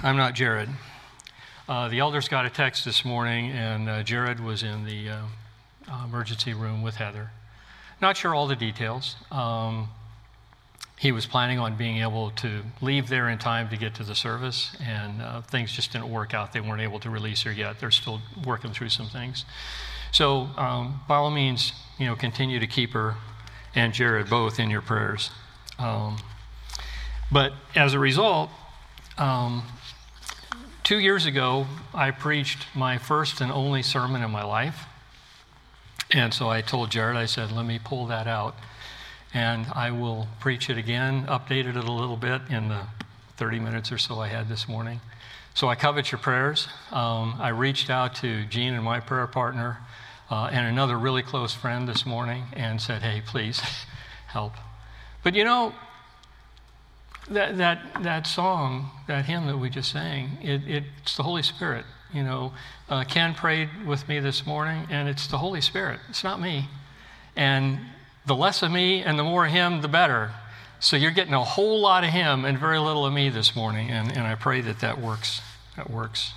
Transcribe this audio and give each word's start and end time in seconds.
I'm 0.00 0.16
not 0.16 0.34
Jared. 0.34 0.68
Uh, 1.68 1.88
the 1.88 1.98
elders 1.98 2.28
got 2.28 2.46
a 2.46 2.50
text 2.50 2.84
this 2.84 3.04
morning, 3.04 3.50
and 3.50 3.88
uh, 3.88 4.04
Jared 4.04 4.38
was 4.38 4.62
in 4.62 4.84
the 4.84 5.08
uh, 5.08 6.04
emergency 6.04 6.54
room 6.54 6.82
with 6.82 6.94
Heather. 6.94 7.32
Not 8.00 8.16
sure 8.16 8.32
all 8.32 8.46
the 8.46 8.54
details. 8.54 9.16
Um, 9.32 9.88
he 11.00 11.10
was 11.10 11.26
planning 11.26 11.58
on 11.58 11.76
being 11.76 12.00
able 12.00 12.30
to 12.30 12.62
leave 12.80 13.08
there 13.08 13.28
in 13.28 13.38
time 13.38 13.70
to 13.70 13.76
get 13.76 13.96
to 13.96 14.04
the 14.04 14.14
service, 14.14 14.76
and 14.80 15.20
uh, 15.20 15.40
things 15.40 15.72
just 15.72 15.90
didn't 15.90 16.08
work 16.08 16.32
out. 16.32 16.52
They 16.52 16.60
weren't 16.60 16.80
able 16.80 17.00
to 17.00 17.10
release 17.10 17.42
her 17.42 17.50
yet. 17.50 17.80
They're 17.80 17.90
still 17.90 18.20
working 18.46 18.70
through 18.70 18.90
some 18.90 19.08
things. 19.08 19.44
So, 20.12 20.42
um, 20.56 21.00
by 21.08 21.16
all 21.16 21.32
means, 21.32 21.72
you 21.98 22.06
know, 22.06 22.14
continue 22.14 22.60
to 22.60 22.68
keep 22.68 22.92
her 22.92 23.16
and 23.74 23.92
Jared 23.92 24.30
both 24.30 24.60
in 24.60 24.70
your 24.70 24.80
prayers. 24.80 25.32
Um, 25.76 26.18
but 27.32 27.52
as 27.74 27.94
a 27.94 27.98
result, 27.98 28.50
um, 29.18 29.64
Two 30.88 30.98
years 30.98 31.26
ago, 31.26 31.66
I 31.92 32.12
preached 32.12 32.66
my 32.74 32.96
first 32.96 33.42
and 33.42 33.52
only 33.52 33.82
sermon 33.82 34.22
in 34.22 34.30
my 34.30 34.42
life. 34.42 34.86
And 36.14 36.32
so 36.32 36.48
I 36.48 36.62
told 36.62 36.90
Jared, 36.90 37.14
I 37.14 37.26
said, 37.26 37.52
let 37.52 37.66
me 37.66 37.78
pull 37.78 38.06
that 38.06 38.26
out. 38.26 38.54
And 39.34 39.66
I 39.74 39.90
will 39.90 40.28
preach 40.40 40.70
it 40.70 40.78
again, 40.78 41.26
updated 41.26 41.76
it 41.76 41.84
a 41.84 41.92
little 41.92 42.16
bit 42.16 42.40
in 42.48 42.70
the 42.70 42.86
30 43.36 43.58
minutes 43.58 43.92
or 43.92 43.98
so 43.98 44.18
I 44.18 44.28
had 44.28 44.48
this 44.48 44.66
morning. 44.66 45.02
So 45.52 45.68
I 45.68 45.74
covet 45.74 46.10
your 46.10 46.20
prayers. 46.20 46.68
Um, 46.90 47.36
I 47.38 47.50
reached 47.50 47.90
out 47.90 48.14
to 48.22 48.46
Gene 48.46 48.72
and 48.72 48.82
my 48.82 48.98
prayer 48.98 49.26
partner 49.26 49.80
uh, 50.30 50.48
and 50.50 50.66
another 50.66 50.98
really 50.98 51.22
close 51.22 51.52
friend 51.52 51.86
this 51.86 52.06
morning 52.06 52.44
and 52.54 52.80
said, 52.80 53.02
hey, 53.02 53.20
please 53.20 53.60
help. 54.28 54.54
But 55.22 55.34
you 55.34 55.44
know, 55.44 55.74
that, 57.30 57.58
that, 57.58 58.02
that 58.02 58.26
song, 58.26 58.90
that 59.06 59.24
hymn 59.24 59.46
that 59.46 59.58
we 59.58 59.70
just 59.70 59.90
sang, 59.92 60.38
it, 60.42 60.62
it's 60.66 61.16
the 61.16 61.22
Holy 61.22 61.42
Spirit. 61.42 61.84
You 62.12 62.22
know, 62.22 62.52
uh, 62.88 63.04
Ken 63.04 63.34
prayed 63.34 63.68
with 63.86 64.08
me 64.08 64.20
this 64.20 64.46
morning, 64.46 64.86
and 64.90 65.08
it's 65.08 65.26
the 65.26 65.38
Holy 65.38 65.60
Spirit. 65.60 66.00
It's 66.08 66.24
not 66.24 66.40
me. 66.40 66.68
And 67.36 67.78
the 68.26 68.34
less 68.34 68.62
of 68.62 68.70
me 68.70 69.02
and 69.02 69.18
the 69.18 69.24
more 69.24 69.46
of 69.46 69.52
him, 69.52 69.82
the 69.82 69.88
better. 69.88 70.30
So 70.80 70.96
you're 70.96 71.10
getting 71.10 71.34
a 71.34 71.44
whole 71.44 71.80
lot 71.80 72.04
of 72.04 72.10
him 72.10 72.44
and 72.44 72.58
very 72.58 72.78
little 72.78 73.04
of 73.04 73.12
me 73.12 73.28
this 73.28 73.54
morning, 73.54 73.90
and, 73.90 74.10
and 74.10 74.26
I 74.26 74.34
pray 74.34 74.60
that 74.62 74.80
that 74.80 75.00
works. 75.00 75.40
That 75.76 75.90
works 75.90 76.32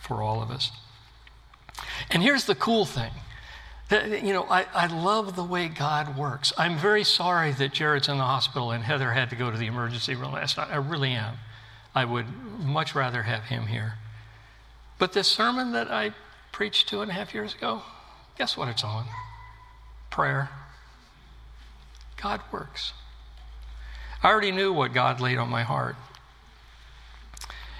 for 0.00 0.22
all 0.22 0.42
of 0.42 0.50
us. 0.50 0.70
And 2.10 2.22
here's 2.22 2.44
the 2.44 2.54
cool 2.54 2.84
thing 2.84 3.10
you 3.90 4.32
know, 4.32 4.44
I, 4.50 4.66
I 4.74 4.86
love 4.86 5.36
the 5.36 5.44
way 5.44 5.68
God 5.68 6.16
works. 6.16 6.52
I'm 6.58 6.76
very 6.76 7.04
sorry 7.04 7.52
that 7.52 7.72
Jared's 7.72 8.08
in 8.08 8.18
the 8.18 8.24
hospital 8.24 8.72
and 8.72 8.82
Heather 8.82 9.12
had 9.12 9.30
to 9.30 9.36
go 9.36 9.50
to 9.50 9.56
the 9.56 9.66
emergency 9.66 10.14
room 10.16 10.32
last 10.32 10.56
night. 10.56 10.68
I 10.72 10.76
really 10.76 11.12
am. 11.12 11.36
I 11.94 12.04
would 12.04 12.26
much 12.58 12.94
rather 12.94 13.22
have 13.22 13.44
him 13.44 13.68
here. 13.68 13.94
But 14.98 15.12
this 15.12 15.28
sermon 15.28 15.72
that 15.72 15.90
I 15.90 16.12
preached 16.50 16.88
two 16.88 17.00
and 17.00 17.10
a 17.10 17.14
half 17.14 17.32
years 17.32 17.54
ago, 17.54 17.82
guess 18.36 18.56
what 18.56 18.68
it's 18.68 18.82
on? 18.82 19.06
Prayer. 20.10 20.50
God 22.20 22.40
works. 22.50 22.92
I 24.22 24.30
already 24.30 24.50
knew 24.50 24.72
what 24.72 24.92
God 24.92 25.20
laid 25.20 25.38
on 25.38 25.48
my 25.48 25.62
heart. 25.62 25.94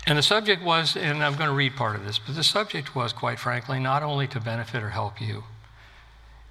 And 0.07 0.17
the 0.17 0.23
subject 0.23 0.63
was, 0.63 0.97
and 0.97 1.25
I'm 1.25 1.35
going 1.35 1.49
to 1.49 1.55
read 1.55 1.75
part 1.75 1.97
of 1.97 2.05
this, 2.05 2.21
but 2.21 2.37
the 2.37 2.45
subject 2.45 2.95
was, 2.95 3.13
quite 3.13 3.41
frankly, 3.41 3.81
not 3.81 4.05
only 4.05 4.29
to 4.29 4.39
benefit 4.39 4.85
or 4.85 4.91
help 4.91 5.21
you 5.21 5.43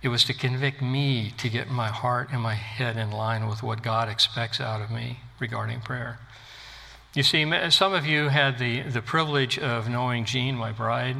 it 0.05 0.09
was 0.09 0.23
to 0.23 0.33
convict 0.35 0.83
me 0.83 1.33
to 1.35 1.49
get 1.49 1.67
my 1.67 1.87
heart 1.87 2.29
and 2.31 2.39
my 2.39 2.53
head 2.53 2.95
in 2.95 3.09
line 3.09 3.47
with 3.47 3.63
what 3.63 3.81
God 3.81 4.07
expects 4.07 4.61
out 4.61 4.79
of 4.79 4.91
me 4.91 5.17
regarding 5.39 5.81
prayer. 5.81 6.19
You 7.15 7.23
see, 7.23 7.51
some 7.71 7.91
of 7.95 8.05
you 8.05 8.29
had 8.29 8.59
the, 8.59 8.83
the 8.83 9.01
privilege 9.01 9.57
of 9.57 9.89
knowing 9.89 10.25
Jean, 10.25 10.57
my 10.57 10.71
bride. 10.71 11.17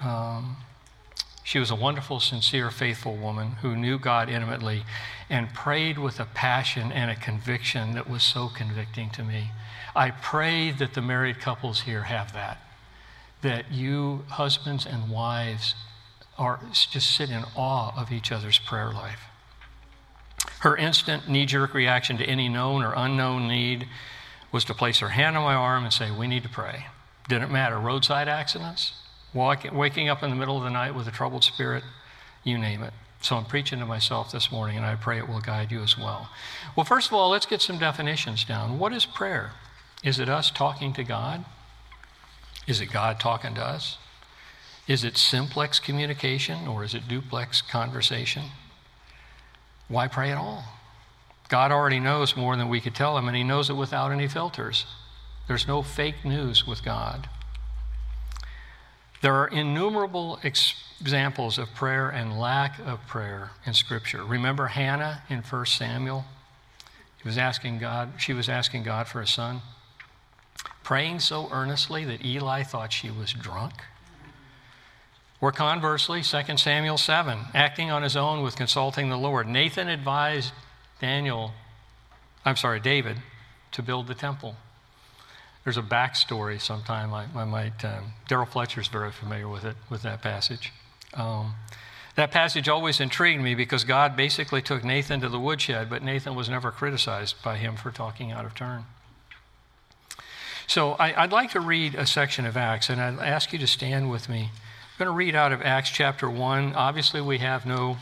Um, 0.00 0.56
she 1.42 1.58
was 1.58 1.72
a 1.72 1.74
wonderful, 1.74 2.20
sincere, 2.20 2.70
faithful 2.70 3.16
woman 3.16 3.56
who 3.62 3.74
knew 3.74 3.98
God 3.98 4.28
intimately 4.28 4.84
and 5.28 5.52
prayed 5.52 5.98
with 5.98 6.20
a 6.20 6.26
passion 6.26 6.92
and 6.92 7.10
a 7.10 7.16
conviction 7.16 7.94
that 7.94 8.08
was 8.08 8.22
so 8.22 8.48
convicting 8.48 9.10
to 9.10 9.24
me. 9.24 9.50
I 9.96 10.12
pray 10.12 10.70
that 10.70 10.94
the 10.94 11.02
married 11.02 11.40
couples 11.40 11.80
here 11.80 12.04
have 12.04 12.32
that. 12.34 12.58
That 13.42 13.72
you, 13.72 14.26
husbands 14.28 14.86
and 14.86 15.10
wives, 15.10 15.74
are 16.38 16.60
just 16.72 17.14
sit 17.14 17.30
in 17.30 17.44
awe 17.56 17.92
of 18.00 18.12
each 18.12 18.30
other's 18.30 18.58
prayer 18.58 18.92
life. 18.92 19.20
Her 20.60 20.76
instant 20.76 21.28
knee 21.28 21.46
jerk 21.46 21.74
reaction 21.74 22.16
to 22.18 22.24
any 22.24 22.48
known 22.48 22.82
or 22.82 22.92
unknown 22.96 23.48
need 23.48 23.88
was 24.50 24.64
to 24.64 24.74
place 24.74 24.98
her 25.00 25.10
hand 25.10 25.36
on 25.36 25.44
my 25.44 25.54
arm 25.54 25.84
and 25.84 25.92
say, 25.92 26.10
We 26.10 26.26
need 26.26 26.42
to 26.44 26.48
pray. 26.48 26.86
Didn't 27.28 27.52
matter. 27.52 27.78
Roadside 27.78 28.28
accidents, 28.28 28.94
walking, 29.34 29.74
waking 29.74 30.08
up 30.08 30.22
in 30.22 30.30
the 30.30 30.36
middle 30.36 30.56
of 30.56 30.64
the 30.64 30.70
night 30.70 30.94
with 30.94 31.06
a 31.06 31.10
troubled 31.10 31.44
spirit, 31.44 31.84
you 32.42 32.56
name 32.56 32.82
it. 32.82 32.94
So 33.20 33.36
I'm 33.36 33.44
preaching 33.44 33.80
to 33.80 33.86
myself 33.86 34.30
this 34.30 34.50
morning, 34.50 34.76
and 34.76 34.86
I 34.86 34.94
pray 34.94 35.18
it 35.18 35.28
will 35.28 35.40
guide 35.40 35.72
you 35.72 35.82
as 35.82 35.98
well. 35.98 36.30
Well, 36.76 36.84
first 36.84 37.08
of 37.08 37.14
all, 37.14 37.30
let's 37.30 37.46
get 37.46 37.60
some 37.60 37.78
definitions 37.78 38.44
down. 38.44 38.78
What 38.78 38.92
is 38.92 39.04
prayer? 39.04 39.52
Is 40.04 40.18
it 40.18 40.28
us 40.28 40.50
talking 40.50 40.92
to 40.94 41.04
God? 41.04 41.44
Is 42.66 42.80
it 42.80 42.86
God 42.86 43.18
talking 43.18 43.54
to 43.54 43.62
us? 43.62 43.98
Is 44.88 45.04
it 45.04 45.18
simplex 45.18 45.78
communication 45.78 46.66
or 46.66 46.82
is 46.82 46.94
it 46.94 47.06
duplex 47.06 47.60
conversation? 47.60 48.44
Why 49.86 50.08
pray 50.08 50.32
at 50.32 50.38
all? 50.38 50.64
God 51.48 51.70
already 51.70 52.00
knows 52.00 52.36
more 52.36 52.56
than 52.56 52.70
we 52.70 52.80
could 52.80 52.94
tell 52.94 53.16
him, 53.16 53.28
and 53.28 53.36
he 53.36 53.44
knows 53.44 53.70
it 53.70 53.74
without 53.74 54.12
any 54.12 54.28
filters. 54.28 54.86
There's 55.46 55.68
no 55.68 55.82
fake 55.82 56.24
news 56.24 56.66
with 56.66 56.84
God. 56.84 57.28
There 59.20 59.34
are 59.34 59.48
innumerable 59.48 60.40
examples 60.42 61.58
of 61.58 61.74
prayer 61.74 62.08
and 62.08 62.38
lack 62.38 62.78
of 62.78 63.06
prayer 63.06 63.50
in 63.66 63.74
Scripture. 63.74 64.24
Remember 64.24 64.68
Hannah 64.68 65.22
in 65.28 65.40
1 65.40 65.66
Samuel? 65.66 66.24
He 67.22 67.28
was 67.28 67.36
asking 67.36 67.78
God, 67.78 68.12
she 68.18 68.32
was 68.32 68.48
asking 68.48 68.84
God 68.84 69.08
for 69.08 69.20
a 69.20 69.26
son, 69.26 69.60
praying 70.82 71.20
so 71.20 71.48
earnestly 71.50 72.04
that 72.04 72.24
Eli 72.24 72.62
thought 72.62 72.92
she 72.92 73.10
was 73.10 73.32
drunk. 73.32 73.74
Or 75.40 75.52
conversely, 75.52 76.22
2 76.22 76.56
Samuel 76.56 76.98
7, 76.98 77.38
acting 77.54 77.90
on 77.90 78.02
his 78.02 78.16
own 78.16 78.42
with 78.42 78.56
consulting 78.56 79.08
the 79.08 79.16
Lord. 79.16 79.46
Nathan 79.46 79.88
advised 79.88 80.52
Daniel, 81.00 81.52
I'm 82.44 82.56
sorry, 82.56 82.80
David, 82.80 83.18
to 83.72 83.82
build 83.82 84.08
the 84.08 84.14
temple. 84.14 84.56
There's 85.62 85.76
a 85.76 85.82
backstory 85.82 86.60
sometime 86.60 87.14
I, 87.14 87.26
I 87.36 87.44
might, 87.44 87.84
um, 87.84 88.14
Daryl 88.28 88.48
Fletcher's 88.48 88.88
very 88.88 89.12
familiar 89.12 89.48
with 89.48 89.64
it, 89.64 89.76
with 89.88 90.02
that 90.02 90.22
passage. 90.22 90.72
Um, 91.14 91.54
that 92.16 92.32
passage 92.32 92.68
always 92.68 92.98
intrigued 92.98 93.40
me 93.40 93.54
because 93.54 93.84
God 93.84 94.16
basically 94.16 94.60
took 94.60 94.82
Nathan 94.82 95.20
to 95.20 95.28
the 95.28 95.38
woodshed, 95.38 95.88
but 95.88 96.02
Nathan 96.02 96.34
was 96.34 96.48
never 96.48 96.72
criticized 96.72 97.36
by 97.44 97.58
him 97.58 97.76
for 97.76 97.92
talking 97.92 98.32
out 98.32 98.44
of 98.44 98.56
turn. 98.56 98.86
So 100.66 100.92
I, 100.92 101.22
would 101.22 101.32
like 101.32 101.52
to 101.52 101.60
read 101.60 101.94
a 101.94 102.06
section 102.06 102.44
of 102.44 102.56
Acts, 102.56 102.90
and 102.90 103.00
I'd 103.00 103.20
ask 103.20 103.52
you 103.52 103.58
to 103.60 103.68
stand 103.68 104.10
with 104.10 104.28
me 104.28 104.50
I'm 104.98 105.04
going 105.06 105.14
to 105.14 105.16
read 105.16 105.36
out 105.36 105.52
of 105.52 105.62
Acts 105.62 105.90
chapter 105.90 106.28
1. 106.28 106.74
Obviously, 106.74 107.20
we 107.20 107.38
have 107.38 107.64
no 107.64 107.98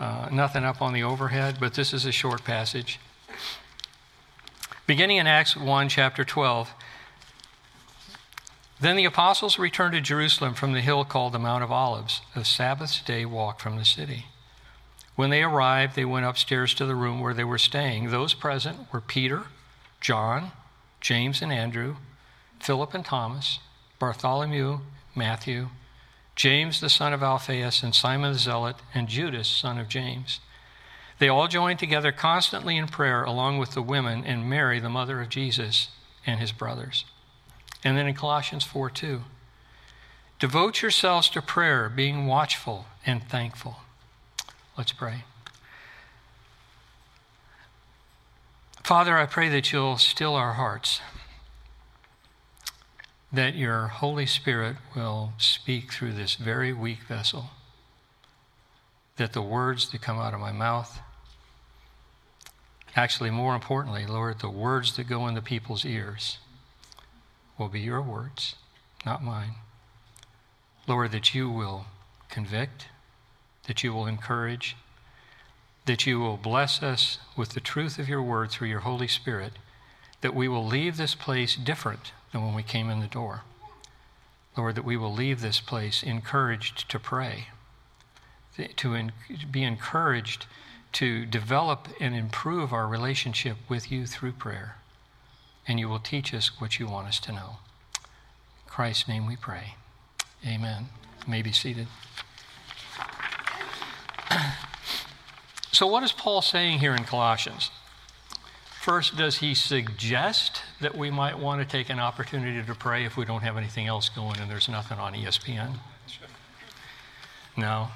uh, 0.00 0.28
nothing 0.32 0.64
up 0.64 0.82
on 0.82 0.92
the 0.92 1.04
overhead, 1.04 1.58
but 1.60 1.74
this 1.74 1.94
is 1.94 2.04
a 2.04 2.10
short 2.10 2.42
passage. 2.42 2.98
Beginning 4.84 5.18
in 5.18 5.28
Acts 5.28 5.56
1, 5.56 5.88
chapter 5.88 6.24
12. 6.24 6.72
Then 8.80 8.96
the 8.96 9.04
apostles 9.04 9.60
returned 9.60 9.92
to 9.94 10.00
Jerusalem 10.00 10.54
from 10.54 10.72
the 10.72 10.80
hill 10.80 11.04
called 11.04 11.34
the 11.34 11.38
Mount 11.38 11.62
of 11.62 11.70
Olives, 11.70 12.20
a 12.34 12.44
Sabbath 12.44 13.04
day 13.06 13.24
walk 13.24 13.60
from 13.60 13.76
the 13.76 13.84
city. 13.84 14.26
When 15.14 15.30
they 15.30 15.44
arrived, 15.44 15.94
they 15.94 16.04
went 16.04 16.26
upstairs 16.26 16.74
to 16.74 16.84
the 16.84 16.96
room 16.96 17.20
where 17.20 17.34
they 17.34 17.44
were 17.44 17.58
staying. 17.58 18.10
Those 18.10 18.34
present 18.34 18.92
were 18.92 19.00
Peter, 19.00 19.44
John, 20.00 20.50
James 21.00 21.42
and 21.42 21.52
Andrew, 21.52 21.94
Philip 22.58 22.92
and 22.92 23.04
Thomas, 23.04 23.60
Bartholomew, 24.00 24.80
Matthew, 25.14 25.68
James 26.38 26.80
the 26.80 26.88
son 26.88 27.12
of 27.12 27.20
Alphaeus, 27.20 27.82
and 27.82 27.92
Simon 27.92 28.32
the 28.32 28.38
Zealot, 28.38 28.76
and 28.94 29.08
Judas, 29.08 29.48
son 29.48 29.76
of 29.76 29.88
James. 29.88 30.38
They 31.18 31.28
all 31.28 31.48
joined 31.48 31.80
together 31.80 32.12
constantly 32.12 32.76
in 32.76 32.86
prayer, 32.86 33.24
along 33.24 33.58
with 33.58 33.72
the 33.72 33.82
women 33.82 34.24
and 34.24 34.48
Mary, 34.48 34.78
the 34.78 34.88
mother 34.88 35.20
of 35.20 35.30
Jesus, 35.30 35.88
and 36.24 36.38
his 36.38 36.52
brothers. 36.52 37.04
And 37.82 37.98
then 37.98 38.06
in 38.06 38.14
Colossians 38.14 38.62
4 38.62 38.88
2, 38.88 39.22
devote 40.38 40.80
yourselves 40.80 41.28
to 41.30 41.42
prayer, 41.42 41.88
being 41.88 42.28
watchful 42.28 42.86
and 43.04 43.24
thankful. 43.24 43.78
Let's 44.76 44.92
pray. 44.92 45.24
Father, 48.84 49.18
I 49.18 49.26
pray 49.26 49.48
that 49.48 49.72
you'll 49.72 49.98
still 49.98 50.36
our 50.36 50.52
hearts 50.52 51.00
that 53.32 53.54
your 53.54 53.88
Holy 53.88 54.26
Spirit 54.26 54.76
will 54.96 55.32
speak 55.36 55.92
through 55.92 56.12
this 56.12 56.36
very 56.36 56.72
weak 56.72 57.02
vessel, 57.02 57.50
that 59.16 59.32
the 59.32 59.42
words 59.42 59.90
that 59.90 60.00
come 60.00 60.18
out 60.18 60.32
of 60.32 60.40
my 60.40 60.52
mouth, 60.52 61.00
actually, 62.96 63.30
more 63.30 63.54
importantly, 63.54 64.06
Lord, 64.06 64.38
the 64.38 64.48
words 64.48 64.96
that 64.96 65.08
go 65.08 65.26
into 65.26 65.42
people's 65.42 65.84
ears 65.84 66.38
will 67.58 67.68
be 67.68 67.80
your 67.80 68.00
words, 68.00 68.54
not 69.04 69.22
mine. 69.22 69.56
Lord, 70.86 71.12
that 71.12 71.34
you 71.34 71.50
will 71.50 71.86
convict, 72.30 72.86
that 73.66 73.84
you 73.84 73.92
will 73.92 74.06
encourage, 74.06 74.74
that 75.84 76.06
you 76.06 76.18
will 76.18 76.38
bless 76.38 76.82
us 76.82 77.18
with 77.36 77.50
the 77.50 77.60
truth 77.60 77.98
of 77.98 78.08
your 78.08 78.22
word 78.22 78.50
through 78.50 78.68
your 78.68 78.80
Holy 78.80 79.08
Spirit, 79.08 79.52
that 80.22 80.34
we 80.34 80.48
will 80.48 80.64
leave 80.64 80.96
this 80.96 81.14
place 81.14 81.56
different 81.56 82.12
than 82.32 82.44
when 82.44 82.54
we 82.54 82.62
came 82.62 82.90
in 82.90 83.00
the 83.00 83.06
door. 83.06 83.42
Lord, 84.56 84.74
that 84.74 84.84
we 84.84 84.96
will 84.96 85.12
leave 85.12 85.40
this 85.40 85.60
place 85.60 86.02
encouraged 86.02 86.88
to 86.90 86.98
pray, 86.98 87.48
to 88.76 89.10
be 89.50 89.62
encouraged 89.62 90.46
to 90.92 91.26
develop 91.26 91.88
and 92.00 92.14
improve 92.14 92.72
our 92.72 92.86
relationship 92.88 93.56
with 93.68 93.92
you 93.92 94.06
through 94.06 94.32
prayer. 94.32 94.76
And 95.66 95.78
you 95.78 95.88
will 95.88 95.98
teach 95.98 96.32
us 96.32 96.60
what 96.60 96.78
you 96.78 96.86
want 96.86 97.08
us 97.08 97.20
to 97.20 97.32
know. 97.32 97.58
In 97.94 98.68
Christ's 98.68 99.06
name 99.06 99.26
we 99.26 99.36
pray. 99.36 99.74
Amen. 100.46 100.86
You 101.26 101.30
may 101.30 101.42
be 101.42 101.52
seated. 101.52 101.86
so, 105.72 105.86
what 105.86 106.02
is 106.02 106.12
Paul 106.12 106.42
saying 106.42 106.78
here 106.78 106.94
in 106.94 107.04
Colossians? 107.04 107.70
First, 108.80 109.16
does 109.16 109.38
he 109.38 109.54
suggest 109.54 110.62
that 110.80 110.96
we 110.96 111.10
might 111.10 111.36
want 111.36 111.60
to 111.60 111.66
take 111.66 111.90
an 111.90 111.98
opportunity 111.98 112.64
to 112.64 112.74
pray 112.74 113.04
if 113.04 113.16
we 113.16 113.24
don't 113.24 113.42
have 113.42 113.56
anything 113.56 113.86
else 113.88 114.08
going 114.08 114.38
and 114.38 114.48
there's 114.48 114.68
nothing 114.68 114.98
on 114.98 115.14
ESPN? 115.14 115.74
No. 117.56 117.88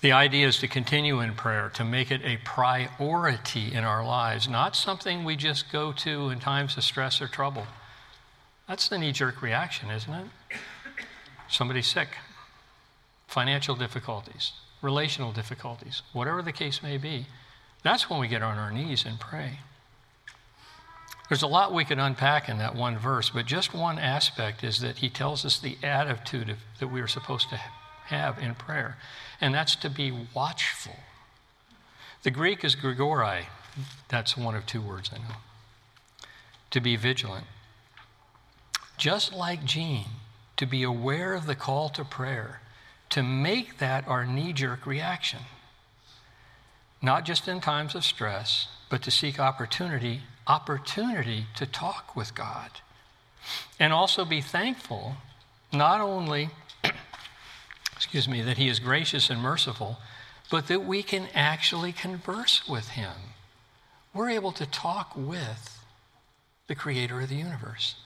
The 0.00 0.12
idea 0.12 0.48
is 0.48 0.58
to 0.60 0.68
continue 0.68 1.20
in 1.20 1.34
prayer, 1.34 1.70
to 1.74 1.84
make 1.84 2.10
it 2.10 2.22
a 2.24 2.38
priority 2.38 3.72
in 3.72 3.84
our 3.84 4.04
lives, 4.04 4.48
not 4.48 4.74
something 4.74 5.24
we 5.24 5.36
just 5.36 5.70
go 5.70 5.92
to 5.92 6.30
in 6.30 6.40
times 6.40 6.76
of 6.78 6.84
stress 6.84 7.20
or 7.20 7.28
trouble. 7.28 7.66
That's 8.66 8.88
the 8.88 8.96
knee 8.96 9.12
jerk 9.12 9.42
reaction, 9.42 9.90
isn't 9.90 10.12
it? 10.12 10.26
Somebody's 11.48 11.86
sick, 11.86 12.16
financial 13.26 13.74
difficulties, 13.74 14.52
relational 14.80 15.32
difficulties, 15.32 16.02
whatever 16.14 16.40
the 16.40 16.52
case 16.52 16.82
may 16.82 16.96
be. 16.96 17.26
That's 17.82 18.10
when 18.10 18.20
we 18.20 18.28
get 18.28 18.42
on 18.42 18.58
our 18.58 18.70
knees 18.70 19.04
and 19.04 19.18
pray. 19.18 19.60
There's 21.28 21.42
a 21.42 21.46
lot 21.46 21.74
we 21.74 21.84
could 21.84 21.98
unpack 21.98 22.48
in 22.48 22.58
that 22.58 22.74
one 22.74 22.98
verse, 22.98 23.30
but 23.30 23.44
just 23.44 23.74
one 23.74 23.98
aspect 23.98 24.64
is 24.64 24.80
that 24.80 24.98
he 24.98 25.10
tells 25.10 25.44
us 25.44 25.58
the 25.58 25.76
attitude 25.82 26.48
of, 26.48 26.58
that 26.80 26.88
we 26.88 27.02
are 27.02 27.06
supposed 27.06 27.50
to 27.50 27.60
have 28.06 28.38
in 28.38 28.54
prayer, 28.54 28.96
and 29.40 29.54
that's 29.54 29.76
to 29.76 29.90
be 29.90 30.12
watchful. 30.34 30.96
The 32.22 32.30
Greek 32.30 32.64
is 32.64 32.74
grigori. 32.74 33.48
That's 34.08 34.36
one 34.36 34.54
of 34.54 34.64
two 34.64 34.80
words 34.80 35.10
I 35.14 35.18
know. 35.18 35.36
To 36.70 36.80
be 36.80 36.96
vigilant. 36.96 37.46
Just 38.96 39.32
like 39.32 39.64
Jean, 39.64 40.06
to 40.56 40.66
be 40.66 40.82
aware 40.82 41.34
of 41.34 41.46
the 41.46 41.54
call 41.54 41.90
to 41.90 42.04
prayer, 42.04 42.60
to 43.10 43.22
make 43.22 43.78
that 43.78 44.08
our 44.08 44.26
knee 44.26 44.52
jerk 44.52 44.86
reaction. 44.86 45.40
Not 47.00 47.24
just 47.24 47.48
in 47.48 47.60
times 47.60 47.94
of 47.94 48.04
stress, 48.04 48.68
but 48.90 49.02
to 49.02 49.10
seek 49.10 49.38
opportunity, 49.38 50.22
opportunity 50.46 51.46
to 51.56 51.66
talk 51.66 52.16
with 52.16 52.34
God. 52.34 52.70
And 53.78 53.92
also 53.92 54.24
be 54.24 54.40
thankful, 54.40 55.14
not 55.72 56.00
only 56.00 56.50
excuse 57.96 58.28
me, 58.28 58.42
that 58.42 58.56
He 58.56 58.68
is 58.68 58.78
gracious 58.78 59.30
and 59.30 59.40
merciful, 59.40 59.98
but 60.50 60.66
that 60.68 60.84
we 60.84 61.02
can 61.02 61.28
actually 61.34 61.92
converse 61.92 62.68
with 62.68 62.88
Him. 62.88 63.12
We're 64.14 64.30
able 64.30 64.52
to 64.52 64.66
talk 64.66 65.12
with 65.16 65.84
the 66.66 66.74
Creator 66.74 67.20
of 67.20 67.28
the 67.28 67.36
universe. 67.36 67.96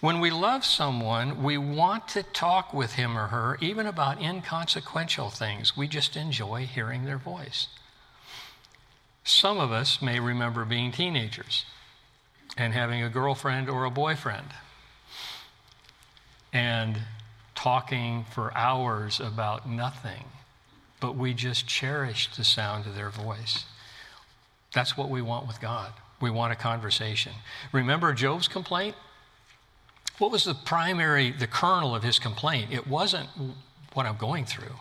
When 0.00 0.20
we 0.20 0.30
love 0.30 0.64
someone, 0.64 1.42
we 1.42 1.56
want 1.56 2.08
to 2.08 2.22
talk 2.22 2.74
with 2.74 2.94
him 2.94 3.16
or 3.16 3.28
her, 3.28 3.56
even 3.60 3.86
about 3.86 4.20
inconsequential 4.20 5.30
things. 5.30 5.76
We 5.76 5.86
just 5.86 6.16
enjoy 6.16 6.66
hearing 6.66 7.04
their 7.04 7.18
voice. 7.18 7.68
Some 9.24 9.58
of 9.58 9.70
us 9.70 10.02
may 10.02 10.18
remember 10.20 10.64
being 10.64 10.92
teenagers 10.92 11.64
and 12.56 12.72
having 12.72 13.02
a 13.02 13.08
girlfriend 13.08 13.68
or 13.68 13.84
a 13.84 13.90
boyfriend. 13.90 14.48
And 16.52 16.98
talking 17.54 18.24
for 18.30 18.52
hours 18.56 19.20
about 19.20 19.68
nothing, 19.68 20.24
but 21.00 21.16
we 21.16 21.32
just 21.32 21.66
cherish 21.66 22.34
the 22.36 22.44
sound 22.44 22.86
of 22.86 22.94
their 22.94 23.08
voice. 23.08 23.64
That's 24.74 24.96
what 24.96 25.08
we 25.08 25.22
want 25.22 25.46
with 25.46 25.60
God. 25.60 25.92
We 26.20 26.30
want 26.30 26.52
a 26.52 26.56
conversation. 26.56 27.32
Remember 27.72 28.12
Job's 28.12 28.48
complaint? 28.48 28.96
What 30.18 30.30
was 30.30 30.44
the 30.44 30.54
primary, 30.54 31.32
the 31.32 31.46
kernel 31.46 31.94
of 31.94 32.02
his 32.02 32.18
complaint? 32.18 32.72
It 32.72 32.86
wasn't 32.86 33.28
what 33.92 34.06
I'm 34.06 34.16
going 34.16 34.44
through. 34.44 34.76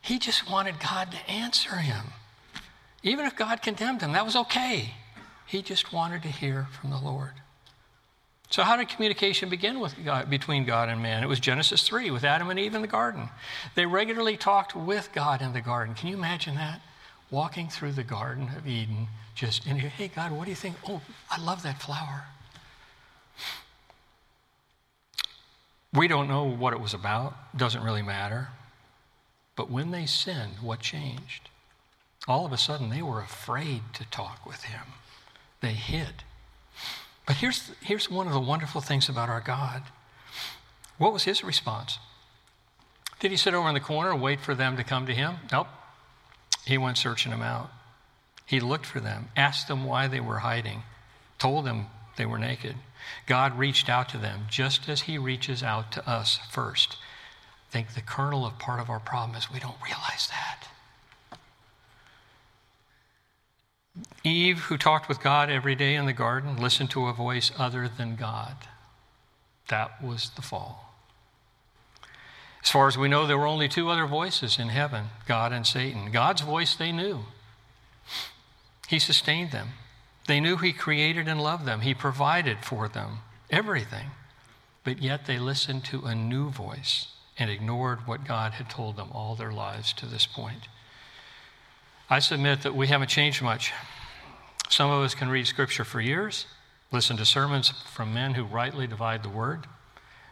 He 0.00 0.18
just 0.18 0.50
wanted 0.50 0.80
God 0.80 1.10
to 1.12 1.30
answer 1.30 1.76
him. 1.76 2.12
Even 3.02 3.26
if 3.26 3.36
God 3.36 3.62
condemned 3.62 4.02
him, 4.02 4.12
that 4.12 4.24
was 4.24 4.36
okay. 4.36 4.94
He 5.46 5.62
just 5.62 5.92
wanted 5.92 6.22
to 6.22 6.28
hear 6.28 6.66
from 6.72 6.90
the 6.90 6.98
Lord. 6.98 7.32
So, 8.50 8.62
how 8.62 8.76
did 8.76 8.88
communication 8.88 9.50
begin 9.50 9.78
with 9.78 9.94
God, 10.04 10.30
between 10.30 10.64
God 10.64 10.88
and 10.88 11.02
man? 11.02 11.22
It 11.22 11.26
was 11.26 11.38
Genesis 11.38 11.86
3 11.86 12.10
with 12.10 12.24
Adam 12.24 12.48
and 12.48 12.58
Eve 12.58 12.74
in 12.74 12.80
the 12.80 12.88
garden. 12.88 13.28
They 13.74 13.84
regularly 13.84 14.36
talked 14.38 14.74
with 14.74 15.10
God 15.12 15.42
in 15.42 15.52
the 15.52 15.60
garden. 15.60 15.94
Can 15.94 16.08
you 16.08 16.16
imagine 16.16 16.54
that? 16.54 16.80
Walking 17.30 17.68
through 17.68 17.92
the 17.92 18.04
Garden 18.04 18.48
of 18.56 18.66
Eden, 18.66 19.08
just, 19.34 19.66
and 19.66 19.78
hey, 19.78 20.08
God, 20.08 20.32
what 20.32 20.44
do 20.44 20.50
you 20.50 20.56
think? 20.56 20.76
Oh, 20.88 21.02
I 21.30 21.38
love 21.38 21.62
that 21.62 21.82
flower. 21.82 22.24
We 25.92 26.08
don't 26.08 26.26
know 26.26 26.44
what 26.44 26.72
it 26.72 26.80
was 26.80 26.94
about, 26.94 27.34
doesn't 27.54 27.82
really 27.82 28.02
matter. 28.02 28.48
But 29.56 29.70
when 29.70 29.90
they 29.90 30.06
sinned, 30.06 30.54
what 30.62 30.80
changed? 30.80 31.50
All 32.28 32.46
of 32.46 32.52
a 32.52 32.58
sudden, 32.58 32.90
they 32.90 33.02
were 33.02 33.20
afraid 33.20 33.82
to 33.94 34.04
talk 34.10 34.46
with 34.46 34.64
Him, 34.64 34.82
they 35.60 35.72
hid. 35.72 36.22
But 37.26 37.36
here's, 37.36 37.72
here's 37.82 38.10
one 38.10 38.26
of 38.26 38.32
the 38.32 38.40
wonderful 38.40 38.80
things 38.80 39.08
about 39.08 39.28
our 39.28 39.40
God. 39.40 39.82
What 40.96 41.12
was 41.12 41.24
his 41.24 41.44
response? 41.44 41.98
Did 43.20 43.30
he 43.30 43.36
sit 43.36 43.52
over 43.52 43.68
in 43.68 43.74
the 43.74 43.80
corner 43.80 44.12
and 44.12 44.22
wait 44.22 44.40
for 44.40 44.54
them 44.54 44.78
to 44.78 44.84
come 44.84 45.06
to 45.06 45.14
him? 45.14 45.36
Nope. 45.52 45.66
He 46.64 46.78
went 46.78 46.96
searching 46.96 47.30
them 47.30 47.42
out. 47.42 47.70
He 48.46 48.60
looked 48.60 48.86
for 48.86 49.00
them, 49.00 49.28
asked 49.36 49.68
them 49.68 49.84
why 49.84 50.08
they 50.08 50.20
were 50.20 50.38
hiding, 50.38 50.84
told 51.38 51.66
them 51.66 51.86
they 52.16 52.24
were 52.24 52.38
naked. 52.38 52.76
God 53.26 53.58
reached 53.58 53.90
out 53.90 54.08
to 54.10 54.18
them 54.18 54.46
just 54.48 54.88
as 54.88 55.02
he 55.02 55.18
reaches 55.18 55.62
out 55.62 55.92
to 55.92 56.08
us 56.08 56.38
first. 56.50 56.96
I 57.68 57.72
think 57.72 57.94
the 57.94 58.00
kernel 58.00 58.46
of 58.46 58.58
part 58.58 58.80
of 58.80 58.88
our 58.88 59.00
problem 59.00 59.36
is 59.36 59.50
we 59.50 59.60
don't 59.60 59.76
realize 59.84 60.28
that. 60.28 60.67
Eve, 64.24 64.58
who 64.64 64.76
talked 64.76 65.08
with 65.08 65.22
God 65.22 65.50
every 65.50 65.74
day 65.74 65.94
in 65.94 66.06
the 66.06 66.12
garden, 66.12 66.56
listened 66.56 66.90
to 66.90 67.06
a 67.06 67.12
voice 67.12 67.52
other 67.58 67.88
than 67.88 68.16
God. 68.16 68.56
That 69.68 70.02
was 70.02 70.30
the 70.30 70.42
fall. 70.42 70.94
As 72.62 72.70
far 72.70 72.88
as 72.88 72.98
we 72.98 73.08
know, 73.08 73.26
there 73.26 73.38
were 73.38 73.46
only 73.46 73.68
two 73.68 73.88
other 73.88 74.06
voices 74.06 74.58
in 74.58 74.68
heaven 74.68 75.06
God 75.26 75.52
and 75.52 75.66
Satan. 75.66 76.10
God's 76.10 76.42
voice 76.42 76.74
they 76.74 76.92
knew, 76.92 77.20
He 78.88 78.98
sustained 78.98 79.52
them. 79.52 79.68
They 80.26 80.40
knew 80.40 80.56
He 80.56 80.72
created 80.72 81.28
and 81.28 81.40
loved 81.40 81.64
them, 81.64 81.80
He 81.80 81.94
provided 81.94 82.58
for 82.64 82.88
them 82.88 83.18
everything. 83.50 84.10
But 84.84 85.02
yet 85.02 85.26
they 85.26 85.38
listened 85.38 85.84
to 85.86 86.04
a 86.04 86.14
new 86.14 86.50
voice 86.50 87.08
and 87.38 87.50
ignored 87.50 88.06
what 88.06 88.26
God 88.26 88.52
had 88.52 88.68
told 88.68 88.96
them 88.96 89.10
all 89.12 89.34
their 89.34 89.52
lives 89.52 89.92
to 89.94 90.06
this 90.06 90.26
point. 90.26 90.68
I 92.10 92.18
submit 92.18 92.62
that 92.62 92.74
we 92.74 92.88
haven't 92.88 93.08
changed 93.08 93.42
much. 93.42 93.72
Some 94.68 94.90
of 94.90 95.02
us 95.02 95.14
can 95.14 95.30
read 95.30 95.46
Scripture 95.46 95.84
for 95.84 96.00
years, 96.00 96.46
listen 96.92 97.16
to 97.16 97.24
sermons 97.24 97.70
from 97.70 98.12
men 98.12 98.34
who 98.34 98.44
rightly 98.44 98.86
divide 98.86 99.22
the 99.22 99.28
Word, 99.28 99.66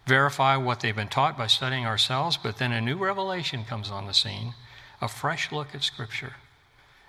verify 0.07 0.57
what 0.57 0.81
they've 0.81 0.95
been 0.95 1.09
taught 1.09 1.39
by 1.39 1.47
studying 1.47 1.87
ourselves, 1.87 2.37
but 2.37 2.59
then 2.59 2.71
a 2.71 2.81
new 2.81 2.97
revelation 2.97 3.65
comes 3.65 3.91
on 3.91 4.07
the 4.07 4.13
scene, 4.13 4.55
a 5.01 5.09
fresh 5.09 5.51
look 5.51 5.75
at 5.75 5.83
Scripture, 5.83 6.35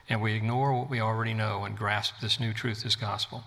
and 0.07 0.21
we 0.21 0.33
ignore 0.33 0.73
what 0.73 0.89
we 0.89 1.01
already 1.01 1.33
know 1.33 1.65
and 1.65 1.77
grasp 1.77 2.15
this 2.21 2.39
new 2.39 2.53
truth 2.53 2.85
as 2.85 2.95
gospel. 2.95 3.43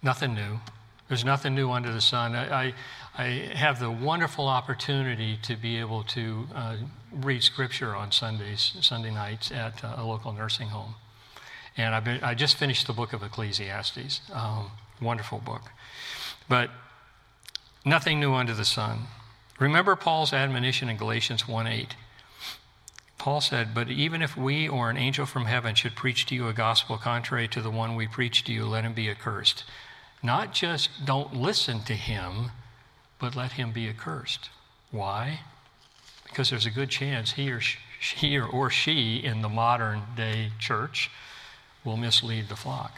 Nothing 0.00 0.34
new. 0.34 0.60
There's 1.08 1.24
nothing 1.24 1.54
new 1.54 1.70
under 1.70 1.92
the 1.92 2.00
sun. 2.00 2.36
I, 2.36 2.66
I, 2.66 2.74
I 3.18 3.24
have 3.54 3.80
the 3.80 3.90
wonderful 3.90 4.46
opportunity 4.46 5.38
to 5.42 5.56
be 5.56 5.78
able 5.78 6.04
to 6.04 6.46
uh, 6.54 6.76
read 7.12 7.42
scripture 7.42 7.96
on 7.96 8.12
Sundays, 8.12 8.76
Sunday 8.80 9.10
nights 9.10 9.50
at 9.50 9.84
uh, 9.84 9.94
a 9.96 10.04
local 10.04 10.32
nursing 10.32 10.68
home. 10.68 10.94
And 11.76 11.94
I've 11.94 12.04
been, 12.04 12.22
I 12.22 12.34
just 12.34 12.56
finished 12.56 12.86
the 12.86 12.92
book 12.92 13.12
of 13.12 13.22
Ecclesiastes. 13.22 14.22
Um, 14.32 14.70
wonderful 15.00 15.38
book. 15.38 15.62
But 16.48 16.70
nothing 17.84 18.18
new 18.18 18.34
under 18.34 18.54
the 18.54 18.64
sun. 18.64 19.06
Remember 19.58 19.96
Paul's 19.96 20.32
admonition 20.32 20.88
in 20.88 20.96
Galatians 20.96 21.46
1 21.46 21.66
8. 21.66 21.96
Paul 23.18 23.40
said, 23.40 23.74
But 23.74 23.90
even 23.90 24.22
if 24.22 24.36
we 24.36 24.68
or 24.68 24.88
an 24.90 24.96
angel 24.96 25.26
from 25.26 25.46
heaven 25.46 25.74
should 25.74 25.96
preach 25.96 26.26
to 26.26 26.34
you 26.34 26.48
a 26.48 26.52
gospel 26.52 26.96
contrary 26.98 27.48
to 27.48 27.60
the 27.60 27.70
one 27.70 27.96
we 27.96 28.06
preach 28.06 28.44
to 28.44 28.52
you, 28.52 28.66
let 28.66 28.84
him 28.84 28.92
be 28.92 29.10
accursed. 29.10 29.64
Not 30.22 30.52
just 30.52 31.04
don't 31.04 31.34
listen 31.34 31.82
to 31.84 31.94
him, 31.94 32.52
but 33.18 33.34
let 33.34 33.52
him 33.52 33.72
be 33.72 33.88
accursed. 33.88 34.50
Why? 34.90 35.40
Because 36.24 36.50
there's 36.50 36.66
a 36.66 36.70
good 36.70 36.90
chance 36.90 37.32
he 37.32 37.50
or 37.50 37.60
she, 37.60 37.78
he 38.00 38.38
or 38.38 38.70
she 38.70 39.16
in 39.16 39.42
the 39.42 39.48
modern 39.48 40.02
day 40.16 40.52
church 40.58 41.10
will 41.86 41.96
mislead 41.96 42.48
the 42.48 42.56
flock. 42.56 42.92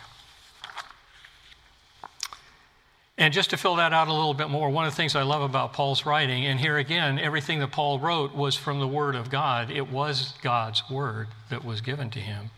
And 3.19 3.35
just 3.35 3.51
to 3.51 3.57
fill 3.57 3.77
that 3.77 3.93
out 3.93 4.07
a 4.07 4.13
little 4.13 4.33
bit 4.33 4.49
more, 4.49 4.71
one 4.71 4.85
of 4.85 4.93
the 4.93 4.97
things 4.97 5.17
I 5.17 5.23
love 5.23 5.43
about 5.43 5.73
Paul's 5.73 6.07
writing, 6.07 6.47
and 6.47 6.61
here 6.61 6.79
again, 6.79 7.19
everything 7.19 7.59
that 7.59 7.73
Paul 7.73 7.99
wrote 7.99 8.33
was 8.33 8.57
from 8.57 8.79
the 8.79 8.87
Word 8.87 9.17
of 9.17 9.29
God. 9.29 9.73
It 9.73 9.91
was 9.91 10.35
God's 10.41 10.89
Word 10.89 11.27
that 11.51 11.65
was 11.65 11.81
given 11.81 12.11
to 12.11 12.21
him. 12.21 12.51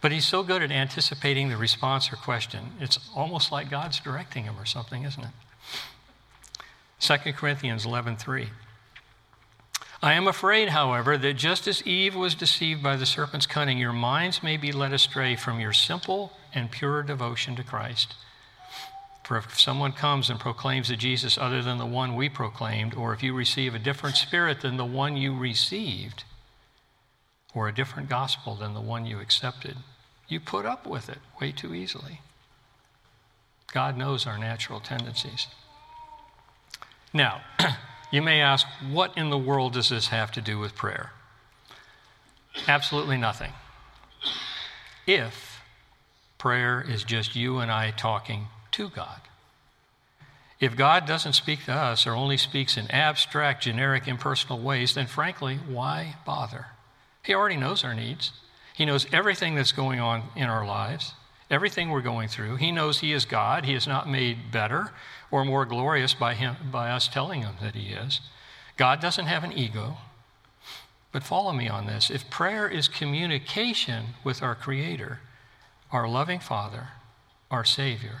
But 0.00 0.12
he's 0.12 0.24
so 0.24 0.44
good 0.44 0.62
at 0.62 0.70
anticipating 0.70 1.48
the 1.48 1.56
response 1.56 2.12
or 2.12 2.16
question. 2.16 2.74
It's 2.80 3.10
almost 3.16 3.50
like 3.50 3.68
God's 3.68 3.98
directing 3.98 4.44
him 4.44 4.54
or 4.56 4.66
something, 4.66 5.02
isn't 5.02 5.24
it? 5.24 5.30
2 7.00 7.32
Corinthians 7.32 7.84
11:3. 7.84 8.50
I 10.00 10.12
am 10.12 10.28
afraid, 10.28 10.68
however, 10.68 11.18
that 11.18 11.34
just 11.34 11.66
as 11.66 11.84
Eve 11.84 12.14
was 12.14 12.36
deceived 12.36 12.82
by 12.82 12.94
the 12.94 13.06
serpent's 13.06 13.46
cunning, 13.46 13.78
your 13.78 13.92
minds 13.92 14.42
may 14.42 14.56
be 14.56 14.70
led 14.70 14.92
astray 14.92 15.34
from 15.34 15.58
your 15.58 15.72
simple 15.72 16.32
and 16.54 16.70
pure 16.70 17.02
devotion 17.02 17.56
to 17.56 17.64
Christ. 17.64 18.14
For 19.24 19.36
if 19.36 19.58
someone 19.58 19.92
comes 19.92 20.30
and 20.30 20.38
proclaims 20.38 20.88
a 20.88 20.96
Jesus 20.96 21.36
other 21.36 21.62
than 21.62 21.78
the 21.78 21.84
one 21.84 22.14
we 22.14 22.28
proclaimed, 22.28 22.94
or 22.94 23.12
if 23.12 23.22
you 23.24 23.34
receive 23.34 23.74
a 23.74 23.78
different 23.80 24.16
spirit 24.16 24.60
than 24.60 24.76
the 24.76 24.84
one 24.84 25.16
you 25.16 25.36
received, 25.36 26.22
or 27.52 27.66
a 27.66 27.74
different 27.74 28.08
gospel 28.08 28.54
than 28.54 28.74
the 28.74 28.80
one 28.80 29.04
you 29.04 29.18
accepted, 29.18 29.76
you 30.28 30.38
put 30.38 30.64
up 30.64 30.86
with 30.86 31.08
it 31.08 31.18
way 31.40 31.50
too 31.50 31.74
easily. 31.74 32.20
God 33.72 33.96
knows 33.96 34.26
our 34.26 34.38
natural 34.38 34.78
tendencies. 34.78 35.48
Now, 37.12 37.42
you 38.10 38.22
may 38.22 38.40
ask, 38.40 38.66
what 38.90 39.16
in 39.16 39.30
the 39.30 39.38
world 39.38 39.74
does 39.74 39.90
this 39.90 40.08
have 40.08 40.32
to 40.32 40.40
do 40.40 40.58
with 40.58 40.74
prayer? 40.74 41.12
Absolutely 42.66 43.16
nothing. 43.16 43.52
If 45.06 45.62
prayer 46.38 46.84
is 46.86 47.04
just 47.04 47.36
you 47.36 47.58
and 47.58 47.70
I 47.70 47.90
talking 47.90 48.46
to 48.72 48.88
God. 48.88 49.20
If 50.60 50.76
God 50.76 51.06
doesn't 51.06 51.34
speak 51.34 51.64
to 51.66 51.72
us 51.72 52.06
or 52.06 52.14
only 52.14 52.36
speaks 52.36 52.76
in 52.76 52.90
abstract, 52.90 53.62
generic, 53.62 54.08
impersonal 54.08 54.58
ways, 54.58 54.94
then 54.94 55.06
frankly, 55.06 55.56
why 55.68 56.16
bother? 56.26 56.66
He 57.22 57.34
already 57.34 57.56
knows 57.56 57.84
our 57.84 57.94
needs. 57.94 58.32
He 58.74 58.84
knows 58.84 59.06
everything 59.12 59.54
that's 59.54 59.72
going 59.72 60.00
on 60.00 60.24
in 60.34 60.44
our 60.44 60.66
lives, 60.66 61.14
everything 61.50 61.90
we're 61.90 62.02
going 62.02 62.28
through. 62.28 62.56
He 62.56 62.72
knows 62.72 63.00
He 63.00 63.12
is 63.12 63.24
God. 63.24 63.64
He 63.64 63.74
is 63.74 63.86
not 63.86 64.08
made 64.08 64.52
better 64.52 64.90
or 65.30 65.44
more 65.44 65.64
glorious 65.64 66.14
by, 66.14 66.34
him, 66.34 66.56
by 66.70 66.90
us 66.90 67.08
telling 67.08 67.42
Him 67.42 67.54
that 67.60 67.74
He 67.74 67.92
is. 67.92 68.20
God 68.76 69.00
doesn't 69.00 69.26
have 69.26 69.44
an 69.44 69.52
ego. 69.52 69.98
But 71.10 71.22
follow 71.22 71.52
me 71.52 71.68
on 71.68 71.86
this. 71.86 72.10
If 72.10 72.28
prayer 72.28 72.68
is 72.68 72.86
communication 72.86 74.14
with 74.22 74.42
our 74.42 74.54
Creator, 74.54 75.20
our 75.90 76.08
loving 76.08 76.38
Father, 76.38 76.88
our 77.50 77.64
Savior, 77.64 78.20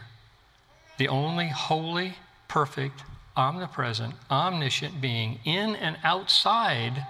the 0.96 1.08
only 1.08 1.48
holy, 1.48 2.14
perfect, 2.48 3.02
omnipresent, 3.36 4.14
omniscient 4.30 5.00
being 5.00 5.38
in 5.44 5.76
and 5.76 5.98
outside 6.02 7.06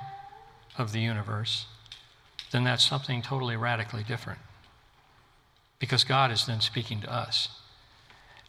of 0.77 0.93
the 0.93 1.01
universe, 1.01 1.67
then 2.51 2.65
that's 2.65 2.85
something 2.85 3.23
totally 3.23 3.57
radically 3.57 4.03
different. 4.03 4.41
Because 5.79 6.05
God 6.05 6.31
is 6.31 6.47
then 6.47 6.61
speaking 6.61 7.01
to 7.01 7.13
us. 7.13 7.49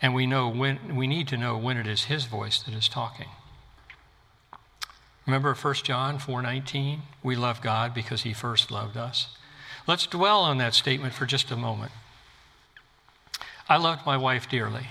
And 0.01 0.13
we 0.13 0.25
know 0.25 0.50
when 0.50 0.95
we 0.95 1.07
need 1.07 1.27
to 1.27 1.38
know 1.38 1.57
when 1.57 1.77
it 1.77 1.88
is 1.88 2.05
his 2.05 2.25
voice 2.25 2.62
that 2.63 2.74
is 2.74 2.88
talking. 2.88 3.29
Remember 5.25 5.53
1 5.53 5.83
John 5.83 6.17
4:19, 6.17 7.01
we 7.21 7.36
love 7.36 7.62
God 7.62 7.93
because 7.93 8.24
he 8.24 8.33
first 8.33 8.71
loved 8.71 8.98
us. 8.98 9.27
Let's 9.86 10.07
dwell 10.07 10.41
on 10.41 10.57
that 10.57 10.74
statement 10.74 11.13
for 11.13 11.25
just 11.25 11.51
a 11.51 11.55
moment. 11.55 11.91
I 13.67 13.77
loved 13.77 14.05
my 14.05 14.17
wife 14.17 14.50
dearly, 14.50 14.88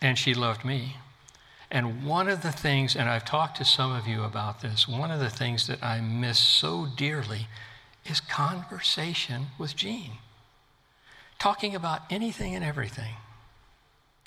and 0.00 0.18
she 0.18 0.32
loved 0.32 0.64
me. 0.64 0.96
And 1.70 2.06
one 2.06 2.28
of 2.28 2.42
the 2.42 2.52
things, 2.52 2.96
and 2.96 3.08
I've 3.08 3.24
talked 3.24 3.58
to 3.58 3.64
some 3.64 3.92
of 3.92 4.06
you 4.06 4.22
about 4.22 4.60
this, 4.60 4.88
one 4.88 5.10
of 5.10 5.20
the 5.20 5.28
things 5.28 5.66
that 5.66 5.82
I 5.82 6.00
miss 6.00 6.38
so 6.38 6.86
dearly 6.86 7.48
is 8.04 8.20
conversation 8.20 9.48
with 9.58 9.76
Jean. 9.76 10.12
Talking 11.38 11.74
about 11.74 12.02
anything 12.10 12.54
and 12.54 12.64
everything, 12.64 13.14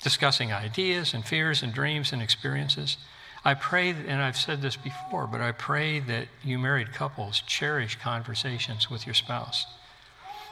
discussing 0.02 0.52
ideas 0.52 1.12
and 1.12 1.24
fears 1.24 1.62
and 1.62 1.72
dreams 1.72 2.12
and 2.12 2.22
experiences. 2.22 2.96
I 3.44 3.54
pray, 3.54 3.90
and 3.90 4.22
I've 4.22 4.36
said 4.36 4.60
this 4.60 4.76
before, 4.76 5.26
but 5.26 5.40
I 5.40 5.52
pray 5.52 5.98
that 6.00 6.28
you 6.44 6.58
married 6.58 6.92
couples 6.92 7.40
cherish 7.40 7.98
conversations 7.98 8.90
with 8.90 9.06
your 9.06 9.14
spouse. 9.14 9.66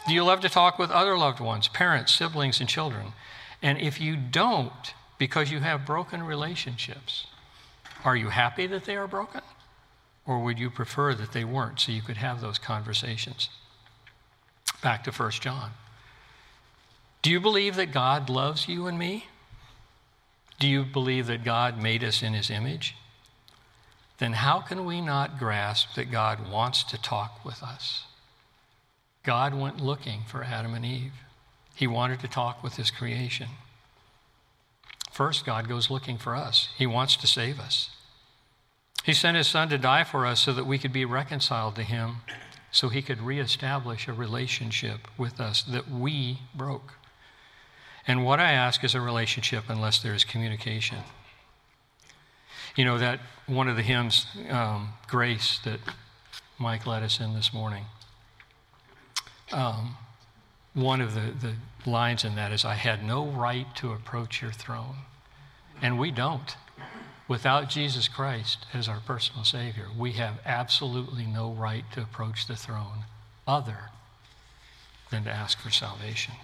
Do 0.07 0.15
you 0.15 0.25
love 0.25 0.41
to 0.41 0.49
talk 0.49 0.79
with 0.79 0.91
other 0.91 1.19
loved 1.19 1.39
ones, 1.39 1.69
parents, 1.69 2.15
siblings, 2.15 2.61
and 2.61 2.69
children? 2.69 3.13
And 3.63 3.79
if 3.79 4.01
you 4.01 4.17
don't, 4.17 4.95
because 5.19 5.51
you 5.51 5.61
have 5.61 5.85
broken 5.85 6.23
relationships, 6.23 7.27
are 8.05 8.17
you 8.17 8.31
happy 8.31 8.67
that 8.69 8.85
they 8.85 8.97
are 8.97 9.09
broken? 9.09 9.43
Or 10.27 10.39
would 10.41 10.59
you 10.59 10.71
prefer 10.71 11.15
that 11.15 11.33
they 11.33 11.45
weren't 11.45 11.81
so 11.81 11.93
you 11.93 12.03
could 12.03 12.19
have 12.19 12.41
those 12.41 12.59
conversations? 12.59 13.49
Back 14.83 15.05
to 15.05 15.11
1 15.11 15.31
John. 15.33 15.73
Do 17.23 17.31
you 17.31 17.41
believe 17.41 17.77
that 17.77 17.93
God 17.93 18.31
loves 18.31 18.69
you 18.69 18.87
and 18.87 18.99
me? 18.99 19.27
Do 20.59 20.69
you 20.69 20.85
believe 20.85 21.27
that 21.27 21.45
God 21.45 21.81
made 21.81 22.03
us 22.03 22.23
in 22.23 22.35
his 22.35 22.51
image? 22.51 22.95
Then 24.19 24.33
how 24.33 24.61
can 24.61 24.85
we 24.85 25.01
not 25.01 25.39
grasp 25.39 25.95
that 25.95 26.11
God 26.11 26.51
wants 26.51 26.83
to 26.85 27.01
talk 27.01 27.45
with 27.45 27.63
us? 27.63 28.05
God 29.23 29.55
went 29.55 29.81
looking 29.81 30.23
for 30.27 30.43
Adam 30.43 30.75
and 30.75 30.85
Eve. 30.85 31.13
He 31.75 31.87
wanted 31.87 32.21
to 32.21 32.29
talk 32.29 32.63
with 32.63 32.77
his 32.77 32.91
creation. 32.91 33.49
First, 35.13 35.47
God 35.47 35.69
goes 35.69 35.91
looking 35.91 36.19
for 36.19 36.35
us. 36.35 36.69
He 36.77 36.87
wants 36.87 37.17
to 37.17 37.27
save 37.27 37.61
us. 37.61 37.91
He 39.05 39.15
sent 39.15 39.37
his 39.37 39.47
son 39.47 39.69
to 39.69 39.79
die 39.79 40.05
for 40.05 40.27
us 40.27 40.41
so 40.41 40.53
that 40.53 40.67
we 40.67 40.79
could 40.79 40.93
be 40.93 41.05
reconciled 41.05 41.77
to 41.77 41.83
him, 41.83 42.17
so 42.71 42.89
he 42.89 43.03
could 43.03 43.21
reestablish 43.21 44.09
a 44.09 44.13
relationship 44.13 45.09
with 45.17 45.41
us 45.41 45.63
that 45.63 45.89
we 45.89 46.41
broke. 46.55 46.95
And 48.09 48.25
what 48.25 48.41
I 48.41 48.53
ask 48.53 48.83
is 48.83 48.95
a 48.95 49.03
relationship 49.03 49.65
unless 49.69 49.99
there 49.99 50.15
is 50.15 50.25
communication. 50.25 50.99
You 52.75 52.87
know, 52.87 52.97
that 52.97 53.21
one 53.47 53.69
of 53.69 53.77
the 53.77 53.83
hymns, 53.83 54.27
um, 54.49 54.95
Grace, 55.09 55.59
that 55.65 55.79
Mike 56.59 56.87
led 56.87 57.03
us 57.03 57.21
in 57.21 57.35
this 57.35 57.53
morning, 57.53 57.85
um, 59.53 59.97
one 60.73 61.03
of 61.03 61.15
the, 61.15 61.33
the 61.47 61.91
lines 61.91 62.25
in 62.25 62.35
that 62.37 62.51
is, 62.51 62.65
I 62.65 62.75
had 62.75 63.05
no 63.05 63.27
right 63.27 63.67
to 63.77 63.93
approach 63.93 64.41
your 64.41 64.53
throne. 64.53 64.97
And 65.83 65.99
we 65.99 66.11
don't. 66.11 66.57
Without 67.29 67.69
Jesus 67.69 68.09
Christ 68.09 68.65
as 68.73 68.89
our 68.89 69.01
personal 69.01 69.45
Savior, 69.45 69.89
we 69.97 70.13
have 70.13 70.41
absolutely 70.47 71.27
no 71.27 71.51
right 71.51 71.85
to 71.93 72.01
approach 72.01 72.47
the 72.47 72.57
throne 72.57 73.05
other 73.47 73.91
than 75.11 75.25
to 75.25 75.31
ask 75.31 75.59
for 75.59 75.71
salvation. 75.71 76.35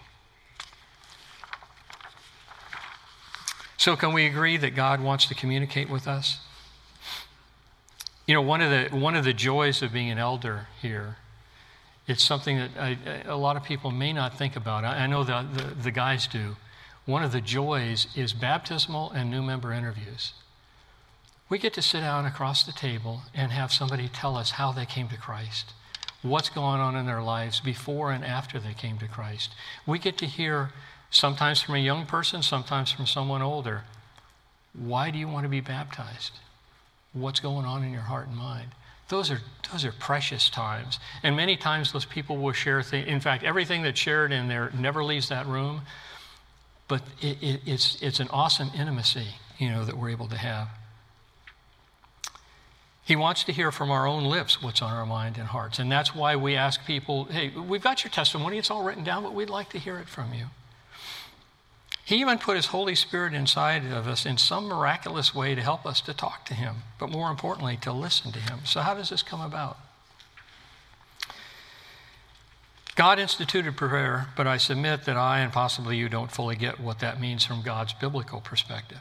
So, 3.85 3.97
can 3.97 4.15
we 4.15 4.25
agree 4.25 4.57
that 4.57 4.75
God 4.75 5.03
wants 5.03 5.27
to 5.27 5.35
communicate 5.35 5.91
with 5.91 6.09
us? 6.09 6.39
You 8.27 8.33
know, 8.33 8.41
one 8.41 8.63
of 8.63 8.71
the, 8.71 8.97
one 8.97 9.15
of 9.15 9.25
the 9.25 9.35
joys 9.35 9.83
of 9.83 9.93
being 9.93 10.09
an 10.09 10.17
elder 10.17 10.69
here, 10.81 11.19
it's 12.07 12.25
something 12.25 12.57
that 12.57 12.71
I, 12.81 12.97
a 13.27 13.37
lot 13.37 13.59
of 13.59 13.63
people 13.63 13.91
may 13.91 14.15
not 14.15 14.39
think 14.39 14.57
about. 14.57 14.87
I, 14.87 15.01
I 15.01 15.07
know 15.07 15.23
the, 15.23 15.47
the, 15.53 15.65
the 15.75 15.91
guys 15.91 16.27
do. 16.27 16.57
One 17.05 17.23
of 17.23 17.31
the 17.31 17.43
joys 17.43 18.07
is 18.17 18.33
baptismal 18.33 19.11
and 19.11 19.31
new 19.31 19.43
member 19.43 19.71
interviews 19.71 20.33
we 21.51 21.59
get 21.59 21.75
to 21.75 21.83
sit 21.83 22.01
down 22.01 22.25
across 22.25 22.65
the 22.65 22.73
table 22.73 23.23
and 23.35 23.53
have 23.53 23.71
somebody 23.71 24.09
tell 24.09 24.37
us 24.37 24.53
how 24.53 24.73
they 24.73 24.87
came 24.87 25.09
to 25.09 25.17
Christ, 25.17 25.73
what's 26.23 26.49
going 26.49 26.81
on 26.81 26.97
in 26.97 27.07
their 27.07 27.23
lives 27.23 27.61
before 27.61 28.13
and 28.13 28.25
after 28.25 28.59
they 28.59 28.73
came 28.73 28.99
to 28.99 29.07
Christ. 29.07 29.55
We 29.87 29.99
get 29.99 30.17
to 30.19 30.27
hear, 30.27 30.71
sometimes 31.11 31.61
from 31.61 31.75
a 31.75 31.79
young 31.79 32.07
person, 32.07 32.43
sometimes 32.43 32.93
from 32.93 33.07
someone 33.07 33.43
older, 33.43 33.83
why 34.73 35.11
do 35.11 35.19
you 35.19 35.29
want 35.29 35.45
to 35.45 35.49
be 35.49 35.61
baptized? 35.61 36.33
What's 37.13 37.41
going 37.41 37.65
on 37.65 37.85
in 37.85 37.93
your 37.93 38.03
heart 38.03 38.29
and 38.29 38.37
mind? 38.37 38.71
Those 39.09 39.31
are, 39.31 39.41
those 39.71 39.85
are 39.85 39.93
precious 39.93 40.51
times. 40.51 40.99
And 41.23 41.37
many 41.37 41.57
times 41.57 41.93
those 41.93 42.05
people 42.05 42.37
will 42.39 42.53
share 42.53 42.83
things. 42.83 43.07
In 43.07 43.21
fact, 43.21 43.45
everything 43.45 43.83
that's 43.83 44.01
shared 44.01 44.33
in 44.33 44.49
there 44.49 44.73
never 44.79 45.05
leaves 45.05 45.29
that 45.29 45.47
room. 45.47 45.83
But 46.89 47.03
it, 47.21 47.43
it, 47.43 47.61
it's, 47.67 48.01
it's 48.03 48.21
an 48.21 48.29
awesome 48.31 48.71
intimacy, 48.77 49.27
you 49.59 49.71
know, 49.71 49.85
that 49.85 49.97
we're 49.97 50.11
able 50.11 50.29
to 50.29 50.37
have. 50.37 50.69
He 53.05 53.17
wants 53.17 53.45
to 53.45 53.53
hear 53.53 53.71
from 53.71 53.91
our 53.91 54.07
own 54.07 54.25
lips 54.25 54.63
what's 54.63 54.81
on 54.81 54.93
our 54.93 55.05
mind 55.05 55.37
and 55.37 55.47
hearts. 55.47 55.79
And 55.79 55.93
that's 55.93 56.15
why 56.15 56.37
we 56.37 56.57
ask 56.57 56.85
people, 56.87 57.25
hey, 57.25 57.51
we've 57.51 57.83
got 57.83 58.03
your 58.03 58.11
testimony, 58.11 58.59
it's 58.59 58.71
all 58.71 58.83
written 58.83 59.05
down, 59.05 59.23
but 59.23 59.35
we'd 59.35 59.51
like 59.51 59.69
to 59.71 59.79
hear 59.79 59.99
it 59.99 60.09
from 60.09 60.33
you. 60.33 60.47
He 62.05 62.17
even 62.17 62.39
put 62.39 62.57
His 62.57 62.67
Holy 62.67 62.95
Spirit 62.95 63.33
inside 63.33 63.87
of 63.87 64.07
us 64.07 64.27
in 64.27 64.37
some 64.37 64.67
miraculous 64.67 65.35
way 65.35 65.55
to 65.55 65.63
help 65.63 65.87
us 65.87 66.01
to 66.03 66.13
talk 66.13 66.45
to 66.47 66.55
Him, 66.55 66.77
but 66.99 67.09
more 67.09 67.31
importantly, 67.31 67.79
to 67.79 67.93
listen 67.93 68.31
to 68.33 68.39
Him. 68.39 68.61
So, 68.65 68.81
how 68.81 68.95
does 68.95 69.09
this 69.09 69.23
come 69.23 69.41
about? 69.41 69.79
God 72.95 73.19
instituted 73.19 73.77
prayer, 73.77 74.29
but 74.37 74.47
I 74.47 74.57
submit 74.57 75.05
that 75.07 75.17
I 75.17 75.41
and 75.41 75.53
possibly 75.53 75.97
you 75.97 76.09
don't 76.09 76.31
fully 76.31 76.55
get 76.55 76.79
what 76.79 77.01
that 77.01 77.21
means 77.21 77.45
from 77.45 77.63
God's 77.63 77.93
biblical 77.93 78.41
perspective. 78.41 79.01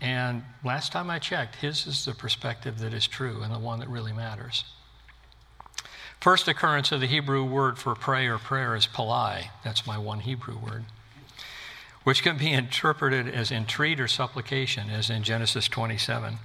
And 0.00 0.44
last 0.64 0.92
time 0.92 1.10
I 1.10 1.18
checked, 1.18 1.56
his 1.56 1.86
is 1.86 2.04
the 2.04 2.12
perspective 2.12 2.78
that 2.78 2.92
is 2.92 3.08
true 3.08 3.42
and 3.42 3.52
the 3.52 3.58
one 3.58 3.80
that 3.80 3.88
really 3.88 4.12
matters. 4.12 4.64
First 6.20 6.46
occurrence 6.48 6.92
of 6.92 7.00
the 7.00 7.06
Hebrew 7.06 7.44
word 7.44 7.78
for 7.78 7.94
pray 7.94 8.26
or 8.26 8.38
prayer 8.38 8.76
is 8.76 8.86
palal. 8.86 9.42
That's 9.64 9.86
my 9.86 9.98
one 9.98 10.20
Hebrew 10.20 10.56
word, 10.58 10.84
which 12.06 12.22
can 12.22 12.38
be 12.38 12.52
interpreted 12.52 13.26
as 13.26 13.50
entreat 13.50 13.98
or 13.98 14.06
supplication, 14.06 14.88
as 14.90 15.10
in 15.10 15.24
Genesis 15.24 15.66
27. 15.66 16.38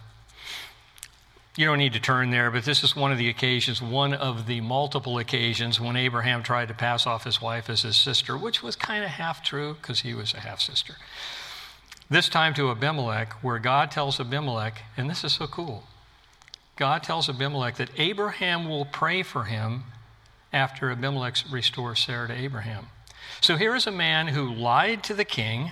You 1.55 1.67
don't 1.67 1.77
need 1.77 1.93
to 1.93 1.99
turn 1.99 2.31
there, 2.31 2.49
but 2.49 2.65
this 2.65 2.83
is 2.83 2.95
one 2.95 3.11
of 3.11 3.19
the 3.19 3.29
occasions, 3.29 3.79
one 3.79 4.15
of 4.15 4.47
the 4.47 4.59
multiple 4.59 5.19
occasions 5.19 5.79
when 5.79 5.95
Abraham 5.95 6.41
tried 6.41 6.69
to 6.69 6.73
pass 6.73 7.05
off 7.05 7.25
his 7.25 7.39
wife 7.39 7.69
as 7.69 7.83
his 7.83 7.95
sister, 7.95 8.35
which 8.35 8.63
was 8.63 8.75
kind 8.75 9.03
of 9.03 9.11
half 9.11 9.43
true 9.43 9.75
because 9.75 9.99
he 9.99 10.15
was 10.15 10.33
a 10.33 10.39
half 10.39 10.59
sister. 10.59 10.95
This 12.09 12.27
time 12.27 12.55
to 12.55 12.71
Abimelech, 12.71 13.31
where 13.43 13.59
God 13.59 13.91
tells 13.91 14.19
Abimelech, 14.19 14.81
and 14.97 15.07
this 15.07 15.23
is 15.23 15.33
so 15.33 15.45
cool 15.45 15.83
God 16.75 17.03
tells 17.03 17.29
Abimelech 17.29 17.75
that 17.75 17.91
Abraham 17.97 18.67
will 18.67 18.85
pray 18.85 19.21
for 19.21 19.43
him 19.43 19.83
after 20.51 20.89
Abimelech 20.89 21.35
restores 21.51 21.99
Sarah 21.99 22.29
to 22.29 22.33
Abraham. 22.33 22.87
So 23.39 23.57
here 23.57 23.75
is 23.75 23.87
a 23.87 23.91
man 23.91 24.27
who 24.27 24.53
lied 24.53 25.03
to 25.03 25.13
the 25.13 25.25
king, 25.25 25.71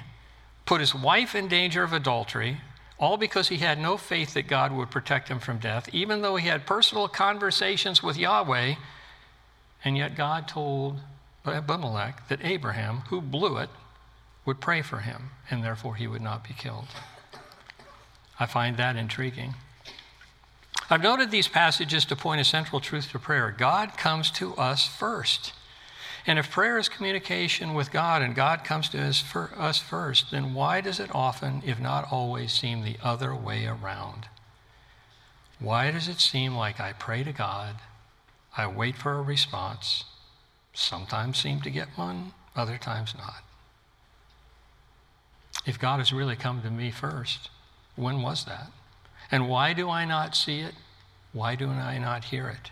put 0.66 0.82
his 0.82 0.96
wife 0.96 1.36
in 1.36 1.48
danger 1.48 1.84
of 1.84 1.94
adultery, 1.94 2.62
all 2.98 3.18
because 3.18 3.48
he 3.48 3.58
had 3.58 3.80
no 3.80 3.98
faith 3.98 4.34
that 4.34 4.48
God 4.48 4.72
would 4.72 4.92
protect 4.92 5.30
him 5.30 5.40
from 5.40 5.60
death, 5.60 5.90
even 5.94 6.22
though 6.22 6.36
he 6.36 6.48
had 6.48 6.66
personal 6.66 7.08
conversations 7.08 8.04
with 8.04 8.18
Yahweh. 8.18 8.76
And 9.84 9.98
yet 9.98 10.16
God 10.16 10.48
told 10.48 11.00
Abimelech 11.46 12.28
that 12.28 12.44
Abraham, 12.44 12.98
who 13.10 13.22
blew 13.22 13.58
it, 13.58 13.70
would 14.46 14.60
pray 14.60 14.82
for 14.82 15.00
him, 15.00 15.30
and 15.50 15.64
therefore 15.64 15.96
he 15.96 16.08
would 16.08 16.22
not 16.22 16.44
be 16.44 16.54
killed. 16.54 16.88
I 18.40 18.46
find 18.46 18.78
that 18.78 18.96
intriguing. 18.96 19.56
I've 20.90 21.04
noted 21.04 21.30
these 21.30 21.48
passages 21.48 22.04
to 22.06 22.16
point 22.16 22.42
a 22.42 22.44
central 22.44 22.82
truth 22.82 23.12
to 23.12 23.20
prayer 23.20 23.54
God 23.56 23.96
comes 23.96 24.32
to 24.32 24.56
us 24.56 24.88
first. 24.88 25.54
And 26.30 26.38
if 26.38 26.52
prayer 26.52 26.78
is 26.78 26.90
communication 26.90 27.74
with 27.74 27.92
God 27.92 28.22
and 28.22 28.36
God 28.36 28.64
comes 28.64 28.88
to 28.90 29.02
us, 29.02 29.24
us 29.36 29.80
first, 29.80 30.30
then 30.30 30.54
why 30.54 30.80
does 30.80 31.00
it 31.00 31.10
often, 31.12 31.64
if 31.66 31.80
not 31.80 32.12
always, 32.12 32.54
seem 32.54 32.84
the 32.84 32.98
other 33.02 33.34
way 33.34 33.66
around? 33.66 34.28
Why 35.58 35.90
does 35.90 36.08
it 36.08 36.20
seem 36.20 36.54
like 36.54 36.80
I 36.80 36.94
pray 36.94 37.24
to 37.24 37.34
God, 37.34 37.78
I 38.56 38.68
wait 38.68 38.96
for 38.96 39.14
a 39.14 39.24
response, 39.24 40.04
sometimes 40.72 41.40
seem 41.40 41.62
to 41.62 41.72
get 41.72 41.98
one, 41.98 42.34
other 42.56 42.78
times 42.78 43.16
not? 43.18 43.44
If 45.66 45.80
God 45.80 45.98
has 45.98 46.14
really 46.14 46.36
come 46.36 46.62
to 46.62 46.70
me 46.70 46.92
first, 46.92 47.50
when 47.96 48.22
was 48.22 48.46
that? 48.46 48.68
And 49.32 49.50
why 49.50 49.74
do 49.74 49.90
I 49.90 50.06
not 50.06 50.36
see 50.36 50.60
it? 50.60 50.76
Why 51.34 51.56
do 51.56 51.70
I 51.70 51.98
not 51.98 52.26
hear 52.26 52.48
it? 52.50 52.70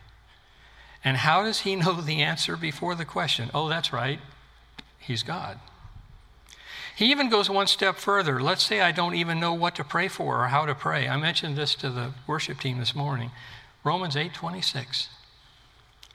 And 1.04 1.18
how 1.18 1.44
does 1.44 1.62
he 1.62 1.76
know 1.78 2.02
the 2.02 2.22
answer 2.22 2.56
before 2.56 2.96
the 2.96 3.06
question? 3.06 3.50
Oh, 3.54 3.70
that's 3.70 3.94
right, 3.94 4.20
he's 5.00 5.24
God. 5.24 5.60
He 6.96 7.12
even 7.12 7.30
goes 7.30 7.48
one 7.48 7.68
step 7.68 7.98
further. 7.98 8.42
Let's 8.42 8.64
say 8.64 8.82
I 8.82 8.92
don't 8.92 9.14
even 9.14 9.40
know 9.40 9.54
what 9.54 9.76
to 9.76 9.84
pray 9.84 10.08
for 10.08 10.44
or 10.44 10.48
how 10.48 10.66
to 10.66 10.74
pray. 10.74 11.08
I 11.08 11.16
mentioned 11.16 11.56
this 11.56 11.76
to 11.76 11.92
the 11.92 12.14
worship 12.26 12.60
team 12.60 12.80
this 12.80 12.96
morning. 12.96 13.30
Romans 13.84 14.16
8:26. 14.16 15.08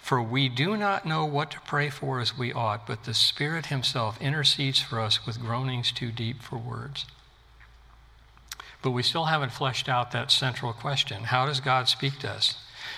For 0.00 0.20
we 0.20 0.48
do 0.48 0.76
not 0.76 1.06
know 1.06 1.24
what 1.24 1.52
to 1.52 1.60
pray 1.60 1.88
for 1.88 2.18
as 2.18 2.36
we 2.36 2.52
ought, 2.52 2.88
but 2.88 3.04
the 3.04 3.14
Spirit 3.14 3.66
himself 3.66 4.20
intercedes 4.20 4.80
for 4.80 4.98
us 4.98 5.24
with 5.24 5.40
groanings 5.40 5.92
too 5.92 6.10
deep 6.10 6.42
for 6.42 6.58
words. 6.58 7.06
But 8.82 8.90
we 8.90 9.04
still 9.04 9.26
haven't 9.26 9.52
fleshed 9.52 9.88
out 9.88 10.10
that 10.10 10.32
central 10.32 10.72
question. 10.72 11.24
How 11.24 11.46
does 11.46 11.60
God 11.60 11.88
speak 11.88 12.18
to 12.18 12.30
us? 12.30 12.56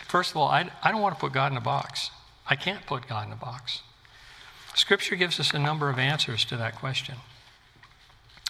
First 0.08 0.30
of 0.30 0.36
all, 0.36 0.48
I, 0.48 0.70
I 0.82 0.90
don't 0.90 1.00
want 1.00 1.14
to 1.14 1.20
put 1.20 1.32
God 1.32 1.52
in 1.52 1.58
a 1.58 1.62
box. 1.62 2.10
I 2.48 2.56
can't 2.56 2.84
put 2.86 3.08
God 3.08 3.26
in 3.26 3.32
a 3.32 3.36
box. 3.36 3.82
Scripture 4.74 5.16
gives 5.16 5.38
us 5.38 5.54
a 5.54 5.58
number 5.58 5.88
of 5.88 5.98
answers 5.98 6.44
to 6.46 6.56
that 6.56 6.74
question. 6.74 7.16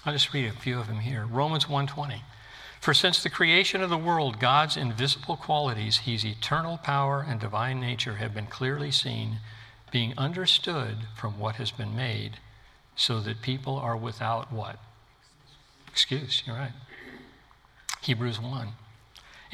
I'll 0.04 0.12
just 0.12 0.32
read 0.32 0.46
a 0.46 0.52
few 0.52 0.78
of 0.78 0.86
them 0.86 1.00
here. 1.00 1.26
Romans 1.26 1.66
1:20. 1.68 2.22
For 2.80 2.92
since 2.92 3.22
the 3.22 3.30
creation 3.30 3.82
of 3.82 3.88
the 3.88 3.96
world, 3.96 4.38
God's 4.38 4.76
invisible 4.76 5.36
qualities, 5.36 5.98
his 5.98 6.24
eternal 6.24 6.76
power 6.76 7.24
and 7.26 7.40
divine 7.40 7.80
nature 7.80 8.16
have 8.16 8.34
been 8.34 8.46
clearly 8.46 8.90
seen, 8.90 9.40
being 9.90 10.12
understood 10.18 11.06
from 11.16 11.38
what 11.38 11.56
has 11.56 11.70
been 11.70 11.96
made, 11.96 12.38
so 12.94 13.20
that 13.20 13.40
people 13.40 13.76
are 13.78 13.96
without 13.96 14.52
what? 14.52 14.78
Excuse, 15.88 16.42
you're 16.46 16.56
right. 16.56 16.72
Hebrews 18.02 18.38
1. 18.38 18.68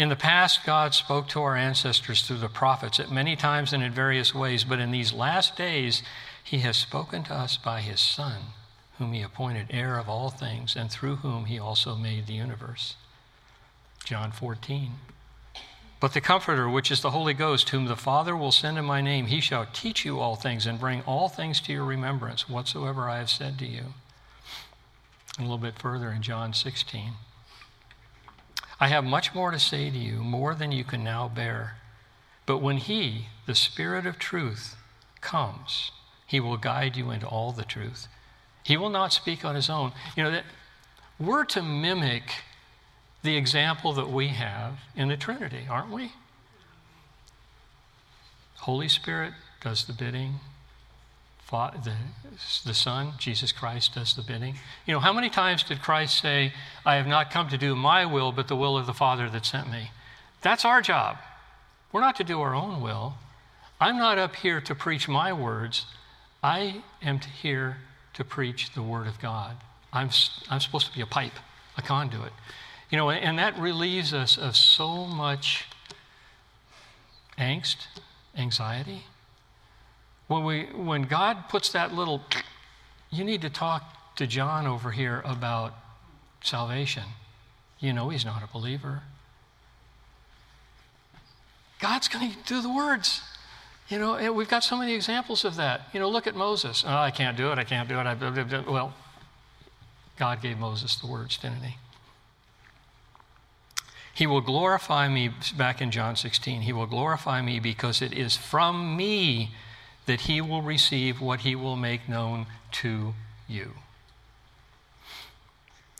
In 0.00 0.08
the 0.08 0.16
past, 0.16 0.64
God 0.64 0.94
spoke 0.94 1.28
to 1.28 1.42
our 1.42 1.56
ancestors 1.56 2.22
through 2.22 2.38
the 2.38 2.48
prophets 2.48 2.98
at 2.98 3.12
many 3.12 3.36
times 3.36 3.74
and 3.74 3.82
in 3.82 3.92
various 3.92 4.34
ways, 4.34 4.64
but 4.64 4.78
in 4.78 4.92
these 4.92 5.12
last 5.12 5.56
days, 5.56 6.02
He 6.42 6.60
has 6.60 6.78
spoken 6.78 7.22
to 7.24 7.34
us 7.34 7.58
by 7.58 7.82
His 7.82 8.00
Son, 8.00 8.54
whom 8.96 9.12
He 9.12 9.20
appointed 9.20 9.66
heir 9.68 9.98
of 9.98 10.08
all 10.08 10.30
things, 10.30 10.74
and 10.74 10.90
through 10.90 11.16
whom 11.16 11.44
He 11.44 11.58
also 11.58 11.96
made 11.96 12.26
the 12.26 12.32
universe. 12.32 12.96
John 14.02 14.32
14. 14.32 14.92
But 16.00 16.14
the 16.14 16.22
Comforter, 16.22 16.66
which 16.66 16.90
is 16.90 17.02
the 17.02 17.10
Holy 17.10 17.34
Ghost, 17.34 17.68
whom 17.68 17.84
the 17.84 17.94
Father 17.94 18.34
will 18.34 18.52
send 18.52 18.78
in 18.78 18.86
my 18.86 19.02
name, 19.02 19.26
he 19.26 19.42
shall 19.42 19.66
teach 19.70 20.06
you 20.06 20.18
all 20.18 20.34
things 20.34 20.66
and 20.66 20.80
bring 20.80 21.02
all 21.02 21.28
things 21.28 21.60
to 21.60 21.74
your 21.74 21.84
remembrance, 21.84 22.48
whatsoever 22.48 23.10
I 23.10 23.18
have 23.18 23.28
said 23.28 23.58
to 23.58 23.66
you. 23.66 23.92
And 25.36 25.40
a 25.46 25.50
little 25.50 25.58
bit 25.58 25.78
further 25.78 26.10
in 26.10 26.22
John 26.22 26.54
16. 26.54 27.12
I 28.80 28.88
have 28.88 29.04
much 29.04 29.34
more 29.34 29.50
to 29.50 29.58
say 29.58 29.90
to 29.90 29.98
you, 29.98 30.16
more 30.16 30.54
than 30.54 30.72
you 30.72 30.84
can 30.84 31.04
now 31.04 31.28
bear. 31.28 31.76
But 32.46 32.58
when 32.58 32.78
He, 32.78 33.26
the 33.46 33.54
Spirit 33.54 34.06
of 34.06 34.18
truth, 34.18 34.76
comes, 35.20 35.92
He 36.26 36.40
will 36.40 36.56
guide 36.56 36.96
you 36.96 37.10
into 37.10 37.26
all 37.26 37.52
the 37.52 37.64
truth. 37.64 38.08
He 38.62 38.78
will 38.78 38.88
not 38.88 39.12
speak 39.12 39.44
on 39.44 39.54
His 39.54 39.68
own. 39.68 39.92
You 40.16 40.24
know, 40.24 40.30
that 40.30 40.44
we're 41.18 41.44
to 41.44 41.62
mimic 41.62 42.32
the 43.22 43.36
example 43.36 43.92
that 43.92 44.10
we 44.10 44.28
have 44.28 44.78
in 44.96 45.08
the 45.08 45.16
Trinity, 45.16 45.66
aren't 45.68 45.90
we? 45.90 46.12
Holy 48.60 48.88
Spirit 48.88 49.34
does 49.62 49.84
the 49.84 49.92
bidding, 49.92 50.40
the, 51.50 51.94
the 52.64 52.74
Son, 52.74 53.12
Jesus 53.18 53.52
Christ, 53.52 53.94
does 53.94 54.14
the 54.14 54.22
bidding. 54.22 54.54
You 54.86 54.94
know, 54.94 55.00
how 55.00 55.12
many 55.12 55.28
times 55.28 55.62
did 55.62 55.82
Christ 55.82 56.20
say, 56.20 56.52
I 56.84 56.96
have 56.96 57.06
not 57.06 57.30
come 57.30 57.48
to 57.48 57.58
do 57.58 57.74
my 57.74 58.06
will, 58.06 58.32
but 58.32 58.48
the 58.48 58.56
will 58.56 58.78
of 58.78 58.86
the 58.86 58.94
Father 58.94 59.28
that 59.30 59.44
sent 59.44 59.70
me? 59.70 59.90
That's 60.42 60.64
our 60.64 60.80
job. 60.80 61.18
We're 61.92 62.00
not 62.00 62.16
to 62.16 62.24
do 62.24 62.40
our 62.40 62.54
own 62.54 62.80
will. 62.80 63.14
I'm 63.80 63.96
not 63.96 64.18
up 64.18 64.36
here 64.36 64.60
to 64.60 64.74
preach 64.74 65.08
my 65.08 65.32
words. 65.32 65.86
I 66.42 66.82
am 67.02 67.18
here 67.18 67.78
to 68.14 68.24
preach 68.24 68.72
the 68.74 68.82
Word 68.82 69.06
of 69.06 69.20
God. 69.20 69.56
I'm, 69.92 70.10
I'm 70.48 70.60
supposed 70.60 70.86
to 70.86 70.94
be 70.94 71.00
a 71.00 71.06
pipe, 71.06 71.32
a 71.76 71.82
conduit. 71.82 72.32
You 72.90 72.98
know, 72.98 73.10
and 73.10 73.38
that 73.38 73.58
relieves 73.58 74.12
us 74.14 74.36
of 74.36 74.56
so 74.56 75.06
much 75.06 75.66
angst, 77.38 77.86
anxiety. 78.36 79.04
When, 80.30 80.44
we, 80.44 80.66
when 80.76 81.02
God 81.02 81.48
puts 81.48 81.70
that 81.70 81.92
little, 81.92 82.22
you 83.10 83.24
need 83.24 83.42
to 83.42 83.50
talk 83.50 84.14
to 84.14 84.28
John 84.28 84.64
over 84.64 84.92
here 84.92 85.22
about 85.24 85.74
salvation. 86.40 87.02
You 87.80 87.92
know 87.92 88.10
he's 88.10 88.24
not 88.24 88.40
a 88.40 88.46
believer. 88.46 89.02
God's 91.80 92.06
going 92.06 92.30
to 92.30 92.36
do 92.46 92.62
the 92.62 92.72
words. 92.72 93.22
You 93.88 93.98
know, 93.98 94.32
we've 94.32 94.48
got 94.48 94.62
so 94.62 94.76
many 94.76 94.94
examples 94.94 95.44
of 95.44 95.56
that. 95.56 95.88
You 95.92 95.98
know, 95.98 96.08
look 96.08 96.28
at 96.28 96.36
Moses. 96.36 96.84
Oh, 96.86 96.94
I 96.94 97.10
can't 97.10 97.36
do 97.36 97.50
it. 97.50 97.58
I 97.58 97.64
can't 97.64 97.88
do 97.88 97.98
it. 97.98 98.06
I, 98.06 98.70
well, 98.70 98.94
God 100.16 100.40
gave 100.40 100.60
Moses 100.60 100.94
the 100.94 101.08
words, 101.08 101.38
didn't 101.38 101.62
he? 101.62 101.76
He 104.14 104.28
will 104.28 104.42
glorify 104.42 105.08
me, 105.08 105.32
back 105.56 105.80
in 105.80 105.90
John 105.90 106.14
16, 106.14 106.62
he 106.62 106.72
will 106.72 106.86
glorify 106.86 107.42
me 107.42 107.58
because 107.58 108.00
it 108.00 108.12
is 108.12 108.36
from 108.36 108.96
me 108.96 109.50
that 110.10 110.22
he 110.22 110.40
will 110.40 110.60
receive 110.60 111.20
what 111.20 111.38
he 111.42 111.54
will 111.54 111.76
make 111.76 112.08
known 112.08 112.44
to 112.72 113.14
you. 113.46 113.70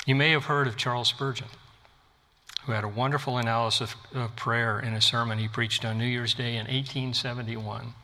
You 0.05 0.17
may 0.17 0.33
have 0.33 0.47
heard 0.47 0.67
of 0.67 0.77
Charles 0.77 1.07
Spurgeon, 1.07 1.47
who 2.65 2.73
had 2.73 2.83
a 2.83 2.89
wonderful 2.89 3.39
analysis 3.39 3.95
of 4.13 4.35
prayer 4.35 4.81
in 4.81 4.95
a 4.95 5.01
sermon 5.01 5.39
he 5.39 5.47
preached 5.47 5.85
on 5.85 5.97
New 5.97 6.07
Year's 6.07 6.35
Day 6.35 6.55
in 6.57 6.67
1871. 6.67 7.95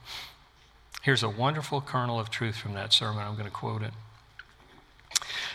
Here's 1.02 1.24
a 1.24 1.28
wonderful 1.28 1.80
kernel 1.80 2.20
of 2.20 2.30
truth 2.30 2.54
from 2.54 2.74
that 2.74 2.92
sermon. 2.92 3.26
I'm 3.26 3.34
going 3.34 3.46
to 3.46 3.50
quote 3.50 3.82
it. 3.82 3.92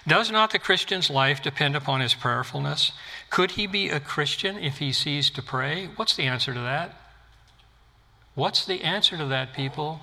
Does 0.05 0.29
not 0.29 0.51
the 0.51 0.59
Christian's 0.59 1.09
life 1.09 1.41
depend 1.41 1.77
upon 1.77 2.01
his 2.01 2.13
prayerfulness? 2.13 2.91
Could 3.29 3.51
he 3.51 3.67
be 3.67 3.87
a 3.87 4.01
Christian 4.01 4.57
if 4.57 4.79
he 4.79 4.91
ceased 4.91 5.33
to 5.35 5.41
pray? 5.41 5.87
What's 5.95 6.17
the 6.17 6.23
answer 6.23 6.53
to 6.53 6.59
that? 6.59 6.93
What's 8.35 8.65
the 8.65 8.81
answer 8.81 9.15
to 9.15 9.25
that, 9.27 9.53
people? 9.53 10.01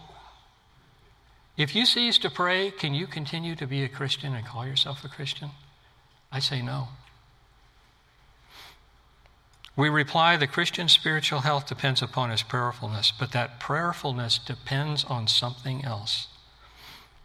If 1.59 1.75
you 1.75 1.87
cease 1.87 2.19
to 2.19 2.31
pray, 2.31 2.71
can 2.71 2.95
you 2.95 3.09
continue 3.09 3.57
to 3.57 3.67
be 3.67 3.83
a 3.83 3.89
Christian 3.89 4.33
and 4.33 4.47
call 4.47 4.65
yourself 4.65 5.05
a 5.05 5.09
Christian? 5.09 5.51
I 6.31 6.39
say 6.39 6.63
no. 6.63 6.87
We 9.75 9.89
reply 9.89 10.37
the 10.37 10.47
Christian 10.47 10.89
spiritual 10.89 11.41
health 11.41 11.67
depends 11.67 12.01
upon 12.01 12.31
his 12.31 12.45
prayerfulness, 12.45 13.13
but 13.19 13.33
that 13.33 13.59
prayerfulness 13.59 14.39
depends 14.39 15.05
on 15.05 15.27
something 15.27 15.85
else. 15.85 16.29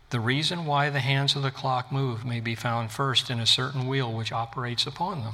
The 0.10 0.20
reason 0.20 0.66
why 0.66 0.90
the 0.90 1.00
hands 1.00 1.36
of 1.36 1.44
the 1.44 1.52
clock 1.52 1.92
move 1.92 2.26
may 2.26 2.40
be 2.40 2.56
found 2.56 2.92
first 2.92 3.30
in 3.30 3.40
a 3.40 3.46
certain 3.46 3.88
wheel 3.88 4.12
which 4.12 4.32
operates 4.32 4.88
upon 4.88 5.22
them. 5.22 5.34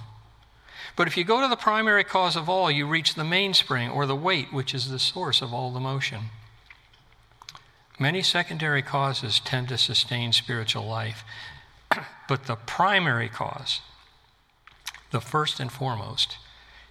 But 0.97 1.07
if 1.07 1.15
you 1.15 1.23
go 1.23 1.39
to 1.39 1.47
the 1.47 1.55
primary 1.55 2.03
cause 2.03 2.35
of 2.35 2.49
all, 2.49 2.69
you 2.69 2.85
reach 2.85 3.15
the 3.15 3.23
mainspring 3.23 3.89
or 3.89 4.05
the 4.05 4.15
weight, 4.15 4.51
which 4.51 4.73
is 4.73 4.89
the 4.89 4.99
source 4.99 5.41
of 5.41 5.53
all 5.53 5.71
the 5.71 5.79
motion. 5.79 6.31
Many 7.99 8.21
secondary 8.21 8.81
causes 8.81 9.41
tend 9.41 9.67
to 9.67 9.77
sustain 9.77 10.31
spiritual 10.31 10.87
life, 10.87 11.25
but 12.29 12.45
the 12.45 12.55
primary 12.55 13.27
cause, 13.27 13.81
the 15.11 15.19
first 15.19 15.59
and 15.59 15.69
foremost, 15.69 16.37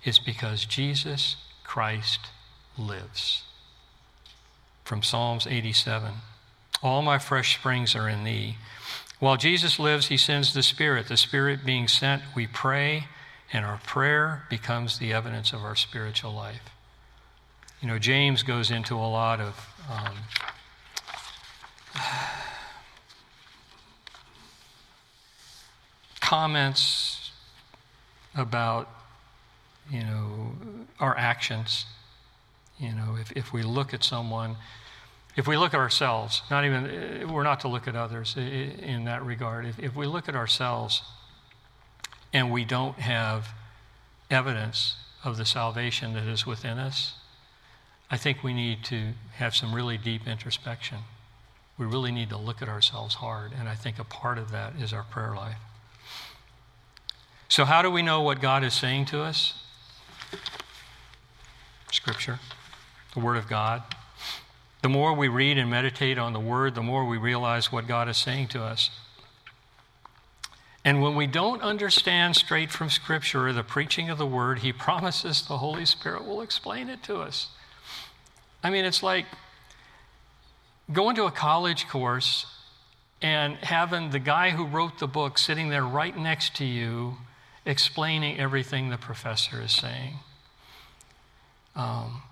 is 0.04 0.18
because 0.18 0.66
Jesus 0.66 1.36
Christ 1.64 2.20
lives. 2.76 3.42
From 4.84 5.02
Psalms 5.02 5.46
87. 5.46 6.12
All 6.82 7.00
my 7.02 7.18
fresh 7.18 7.54
springs 7.58 7.96
are 7.96 8.08
in 8.08 8.24
thee. 8.24 8.56
While 9.18 9.36
Jesus 9.36 9.78
lives, 9.78 10.08
he 10.08 10.16
sends 10.16 10.52
the 10.52 10.62
Spirit. 10.62 11.08
The 11.08 11.16
Spirit 11.16 11.64
being 11.64 11.88
sent, 11.88 12.22
we 12.36 12.46
pray, 12.46 13.08
and 13.52 13.64
our 13.64 13.78
prayer 13.78 14.44
becomes 14.48 14.98
the 14.98 15.12
evidence 15.12 15.52
of 15.52 15.64
our 15.64 15.74
spiritual 15.74 16.32
life. 16.32 16.70
You 17.80 17.88
know, 17.88 17.98
James 17.98 18.42
goes 18.42 18.70
into 18.70 18.94
a 18.94 19.08
lot 19.08 19.40
of 19.40 19.74
um, 19.90 20.14
comments 26.20 27.32
about, 28.34 28.88
you 29.90 30.00
know, 30.00 30.52
our 31.00 31.16
actions. 31.16 31.86
You 32.78 32.92
know, 32.92 33.16
if, 33.20 33.32
if 33.32 33.52
we 33.52 33.62
look 33.62 33.92
at 33.92 34.04
someone, 34.04 34.56
if 35.36 35.46
we 35.46 35.56
look 35.56 35.74
at 35.74 35.80
ourselves, 35.80 36.42
not 36.50 36.64
even, 36.64 36.86
eh, 36.86 37.24
we're 37.24 37.42
not 37.42 37.60
to 37.60 37.68
look 37.68 37.88
at 37.88 37.96
others 37.96 38.36
in 38.36 39.04
that 39.04 39.24
regard. 39.24 39.66
If, 39.66 39.78
if 39.78 39.96
we 39.96 40.06
look 40.06 40.28
at 40.28 40.36
ourselves 40.36 41.02
and 42.32 42.52
we 42.52 42.64
don't 42.64 42.98
have 42.98 43.48
evidence 44.30 44.96
of 45.24 45.36
the 45.36 45.44
salvation 45.44 46.14
that 46.14 46.24
is 46.24 46.46
within 46.46 46.78
us, 46.78 47.14
I 48.10 48.16
think 48.16 48.42
we 48.42 48.52
need 48.52 48.84
to 48.84 49.12
have 49.34 49.54
some 49.54 49.74
really 49.74 49.98
deep 49.98 50.26
introspection. 50.26 50.98
We 51.78 51.86
really 51.86 52.10
need 52.10 52.28
to 52.30 52.36
look 52.36 52.60
at 52.60 52.68
ourselves 52.68 53.14
hard, 53.14 53.52
and 53.58 53.68
I 53.68 53.76
think 53.76 53.98
a 53.98 54.04
part 54.04 54.36
of 54.36 54.50
that 54.50 54.74
is 54.80 54.92
our 54.92 55.04
prayer 55.04 55.34
life. 55.34 55.58
So, 57.48 57.64
how 57.64 57.82
do 57.82 57.90
we 57.90 58.02
know 58.02 58.20
what 58.20 58.40
God 58.40 58.64
is 58.64 58.74
saying 58.74 59.06
to 59.06 59.22
us? 59.22 59.54
Scripture, 61.92 62.40
the 63.14 63.20
Word 63.20 63.36
of 63.36 63.48
God. 63.48 63.82
The 64.82 64.88
more 64.88 65.14
we 65.14 65.28
read 65.28 65.56
and 65.56 65.70
meditate 65.70 66.18
on 66.18 66.32
the 66.32 66.40
Word, 66.40 66.74
the 66.74 66.82
more 66.82 67.06
we 67.06 67.16
realize 67.16 67.72
what 67.72 67.86
God 67.86 68.08
is 68.08 68.16
saying 68.16 68.48
to 68.48 68.62
us. 68.62 68.90
And 70.84 71.02
when 71.02 71.14
we 71.14 71.26
don't 71.26 71.62
understand 71.62 72.36
straight 72.36 72.70
from 72.70 72.90
Scripture 72.90 73.52
the 73.52 73.62
preaching 73.62 74.10
of 74.10 74.18
the 74.18 74.26
Word, 74.26 74.60
He 74.60 74.72
promises 74.72 75.42
the 75.42 75.58
Holy 75.58 75.86
Spirit 75.86 76.26
will 76.26 76.40
explain 76.40 76.88
it 76.88 77.02
to 77.04 77.20
us. 77.20 77.48
I 78.62 78.70
mean, 78.70 78.84
it's 78.84 79.02
like 79.02 79.26
going 80.92 81.16
to 81.16 81.24
a 81.24 81.30
college 81.30 81.88
course 81.88 82.46
and 83.20 83.56
having 83.56 84.10
the 84.10 84.18
guy 84.18 84.50
who 84.50 84.64
wrote 84.64 84.98
the 84.98 85.08
book 85.08 85.38
sitting 85.38 85.68
there 85.68 85.84
right 85.84 86.16
next 86.16 86.56
to 86.56 86.64
you 86.64 87.16
explaining 87.66 88.38
everything 88.38 88.88
the 88.88 88.96
professor 88.96 89.60
is 89.60 89.74
saying. 89.74 90.14
Um, 91.76 92.22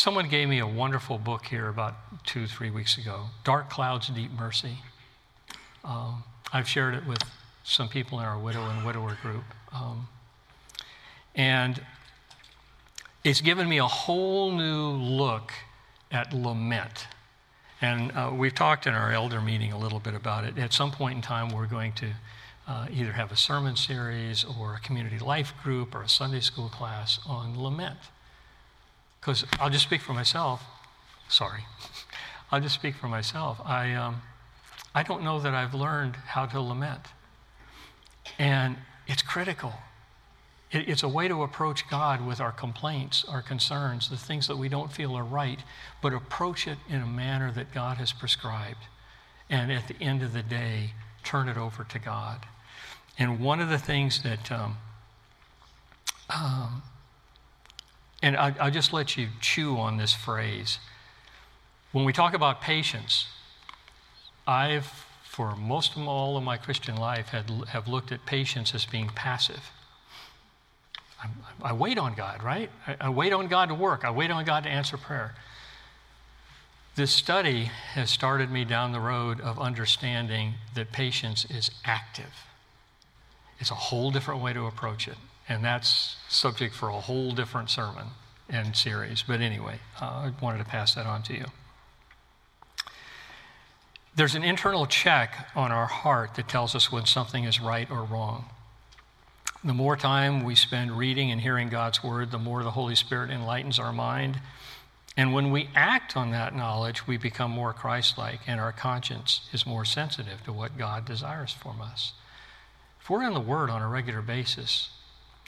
Someone 0.00 0.30
gave 0.30 0.48
me 0.48 0.60
a 0.60 0.66
wonderful 0.66 1.18
book 1.18 1.44
here 1.44 1.68
about 1.68 1.94
two, 2.24 2.46
three 2.46 2.70
weeks 2.70 2.96
ago 2.96 3.26
Dark 3.44 3.68
Clouds, 3.68 4.08
Deep 4.08 4.30
Mercy. 4.32 4.78
Um, 5.84 6.24
I've 6.54 6.66
shared 6.66 6.94
it 6.94 7.06
with 7.06 7.22
some 7.64 7.86
people 7.86 8.18
in 8.18 8.24
our 8.24 8.38
widow 8.38 8.64
and 8.70 8.86
widower 8.86 9.18
group. 9.20 9.44
Um, 9.72 10.08
and 11.34 11.82
it's 13.24 13.42
given 13.42 13.68
me 13.68 13.76
a 13.76 13.86
whole 13.86 14.52
new 14.52 14.92
look 14.92 15.52
at 16.10 16.32
lament. 16.32 17.06
And 17.80 18.12
uh, 18.12 18.30
we've 18.34 18.54
talked 18.54 18.86
in 18.86 18.94
our 18.94 19.10
elder 19.10 19.40
meeting 19.40 19.72
a 19.72 19.78
little 19.78 20.00
bit 20.00 20.14
about 20.14 20.44
it. 20.44 20.58
At 20.58 20.72
some 20.72 20.90
point 20.90 21.16
in 21.16 21.22
time, 21.22 21.48
we're 21.48 21.66
going 21.66 21.92
to 21.94 22.10
uh, 22.68 22.86
either 22.92 23.12
have 23.12 23.32
a 23.32 23.36
sermon 23.36 23.74
series 23.74 24.44
or 24.44 24.74
a 24.74 24.80
community 24.80 25.18
life 25.18 25.54
group 25.62 25.94
or 25.94 26.02
a 26.02 26.08
Sunday 26.08 26.40
school 26.40 26.68
class 26.68 27.18
on 27.26 27.60
lament. 27.60 27.98
Because 29.20 29.44
I'll 29.58 29.70
just 29.70 29.84
speak 29.84 30.02
for 30.02 30.12
myself. 30.12 30.62
Sorry. 31.28 31.62
I'll 32.52 32.60
just 32.60 32.74
speak 32.74 32.96
for 32.96 33.08
myself. 33.08 33.60
I, 33.64 33.94
um, 33.94 34.22
I 34.94 35.02
don't 35.02 35.22
know 35.22 35.40
that 35.40 35.54
I've 35.54 35.74
learned 35.74 36.16
how 36.16 36.46
to 36.46 36.60
lament. 36.60 37.06
And 38.38 38.76
it's 39.06 39.22
critical. 39.22 39.72
It, 40.70 40.88
it's 40.88 41.02
a 41.02 41.08
way 41.08 41.28
to 41.28 41.42
approach 41.42 41.88
God 41.88 42.24
with 42.26 42.40
our 42.40 42.52
complaints, 42.52 43.24
our 43.28 43.42
concerns, 43.42 44.08
the 44.08 44.16
things 44.16 44.46
that 44.46 44.56
we 44.56 44.68
don't 44.68 44.92
feel 44.92 45.16
are 45.16 45.24
right, 45.24 45.60
but 46.02 46.12
approach 46.12 46.66
it 46.66 46.78
in 46.88 47.00
a 47.00 47.06
manner 47.06 47.50
that 47.52 47.72
God 47.72 47.96
has 47.98 48.12
prescribed. 48.12 48.86
And 49.48 49.72
at 49.72 49.88
the 49.88 50.00
end 50.00 50.22
of 50.22 50.32
the 50.32 50.42
day, 50.42 50.92
turn 51.24 51.48
it 51.48 51.56
over 51.56 51.84
to 51.84 51.98
God. 51.98 52.46
And 53.18 53.40
one 53.40 53.60
of 53.60 53.68
the 53.68 53.78
things 53.78 54.22
that 54.22 54.50
um, 54.52 54.76
um, 56.28 56.82
and 58.22 58.36
I, 58.36 58.50
will 58.64 58.70
just 58.70 58.92
let 58.92 59.16
you 59.16 59.28
chew 59.40 59.78
on 59.78 59.96
this 59.96 60.12
phrase. 60.12 60.78
When 61.92 62.04
we 62.04 62.12
talk 62.12 62.34
about 62.34 62.60
patience, 62.60 63.26
I've, 64.46 64.86
for 65.24 65.56
most 65.56 65.96
of 65.96 66.06
all 66.06 66.36
of 66.36 66.42
my 66.42 66.56
Christian 66.56 66.96
life, 66.96 67.28
had, 67.28 67.50
have 67.68 67.88
looked 67.88 68.12
at 68.12 68.26
patience 68.26 68.74
as 68.74 68.84
being 68.84 69.08
passive. 69.14 69.70
I, 71.22 71.70
I 71.70 71.72
wait 71.72 71.98
on 71.98 72.14
God, 72.14 72.42
right? 72.42 72.70
I, 72.86 72.96
I 73.00 73.08
wait 73.10 73.32
on 73.32 73.48
God 73.48 73.68
to 73.68 73.74
work. 73.74 74.04
I 74.04 74.10
wait 74.10 74.30
on 74.30 74.44
God 74.44 74.64
to 74.64 74.70
answer 74.70 74.96
prayer. 74.96 75.34
This 76.96 77.12
study 77.12 77.64
has 77.94 78.10
started 78.10 78.50
me 78.50 78.64
down 78.64 78.92
the 78.92 79.00
road 79.00 79.40
of 79.40 79.58
understanding 79.58 80.54
that 80.74 80.92
patience 80.92 81.46
is 81.48 81.70
active. 81.84 82.44
It's 83.58 83.70
a 83.70 83.74
whole 83.74 84.10
different 84.10 84.42
way 84.42 84.52
to 84.52 84.66
approach 84.66 85.06
it. 85.06 85.16
And 85.48 85.64
that's 85.64 86.16
subject 86.28 86.74
for 86.74 86.88
a 86.88 87.00
whole 87.00 87.32
different 87.32 87.70
sermon 87.70 88.06
and 88.48 88.76
series. 88.76 89.22
But 89.22 89.40
anyway, 89.40 89.78
uh, 90.00 90.04
I 90.04 90.32
wanted 90.42 90.58
to 90.58 90.64
pass 90.64 90.94
that 90.94 91.06
on 91.06 91.22
to 91.24 91.34
you. 91.34 91.46
There's 94.14 94.34
an 94.34 94.44
internal 94.44 94.86
check 94.86 95.48
on 95.54 95.70
our 95.70 95.86
heart 95.86 96.34
that 96.34 96.48
tells 96.48 96.74
us 96.74 96.90
when 96.90 97.06
something 97.06 97.44
is 97.44 97.60
right 97.60 97.90
or 97.90 98.02
wrong. 98.04 98.46
The 99.62 99.74
more 99.74 99.94
time 99.94 100.42
we 100.42 100.54
spend 100.54 100.96
reading 100.96 101.30
and 101.30 101.38
hearing 101.38 101.68
God's 101.68 102.02
word, 102.02 102.30
the 102.30 102.38
more 102.38 102.62
the 102.62 102.70
Holy 102.70 102.94
Spirit 102.94 103.30
enlightens 103.30 103.78
our 103.78 103.92
mind. 103.92 104.40
And 105.18 105.34
when 105.34 105.50
we 105.50 105.68
act 105.74 106.16
on 106.16 106.30
that 106.30 106.56
knowledge, 106.56 107.06
we 107.06 107.18
become 107.18 107.50
more 107.50 107.74
Christ 107.74 108.16
like, 108.16 108.40
and 108.46 108.58
our 108.58 108.72
conscience 108.72 109.42
is 109.52 109.66
more 109.66 109.84
sensitive 109.84 110.42
to 110.44 110.52
what 110.52 110.78
God 110.78 111.04
desires 111.04 111.52
from 111.52 111.82
us. 111.82 112.14
If 113.02 113.10
we're 113.10 113.22
in 113.22 113.34
the 113.34 113.40
Word 113.40 113.68
on 113.68 113.82
a 113.82 113.88
regular 113.88 114.22
basis, 114.22 114.88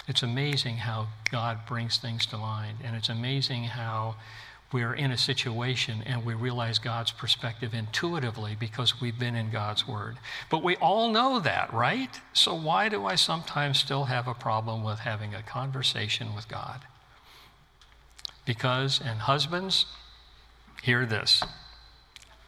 it's 0.06 0.22
amazing 0.22 0.78
how 0.78 1.06
God 1.30 1.60
brings 1.66 1.96
things 1.96 2.26
to 2.26 2.36
mind, 2.36 2.78
and 2.84 2.94
it's 2.94 3.08
amazing 3.08 3.64
how 3.64 4.16
we're 4.72 4.94
in 4.94 5.10
a 5.10 5.18
situation 5.18 6.02
and 6.06 6.24
we 6.24 6.34
realize 6.34 6.78
God's 6.78 7.12
perspective 7.12 7.74
intuitively 7.74 8.56
because 8.58 9.00
we've 9.00 9.18
been 9.18 9.34
in 9.34 9.50
God's 9.50 9.86
Word. 9.86 10.16
But 10.50 10.62
we 10.62 10.76
all 10.76 11.10
know 11.10 11.40
that, 11.40 11.72
right? 11.72 12.20
So 12.32 12.54
why 12.54 12.88
do 12.88 13.06
I 13.06 13.14
sometimes 13.14 13.78
still 13.78 14.04
have 14.04 14.26
a 14.26 14.34
problem 14.34 14.82
with 14.82 15.00
having 15.00 15.34
a 15.34 15.42
conversation 15.42 16.34
with 16.34 16.48
God? 16.48 16.80
Because, 18.44 19.00
and 19.00 19.20
husbands, 19.20 19.86
hear 20.82 21.06
this 21.06 21.42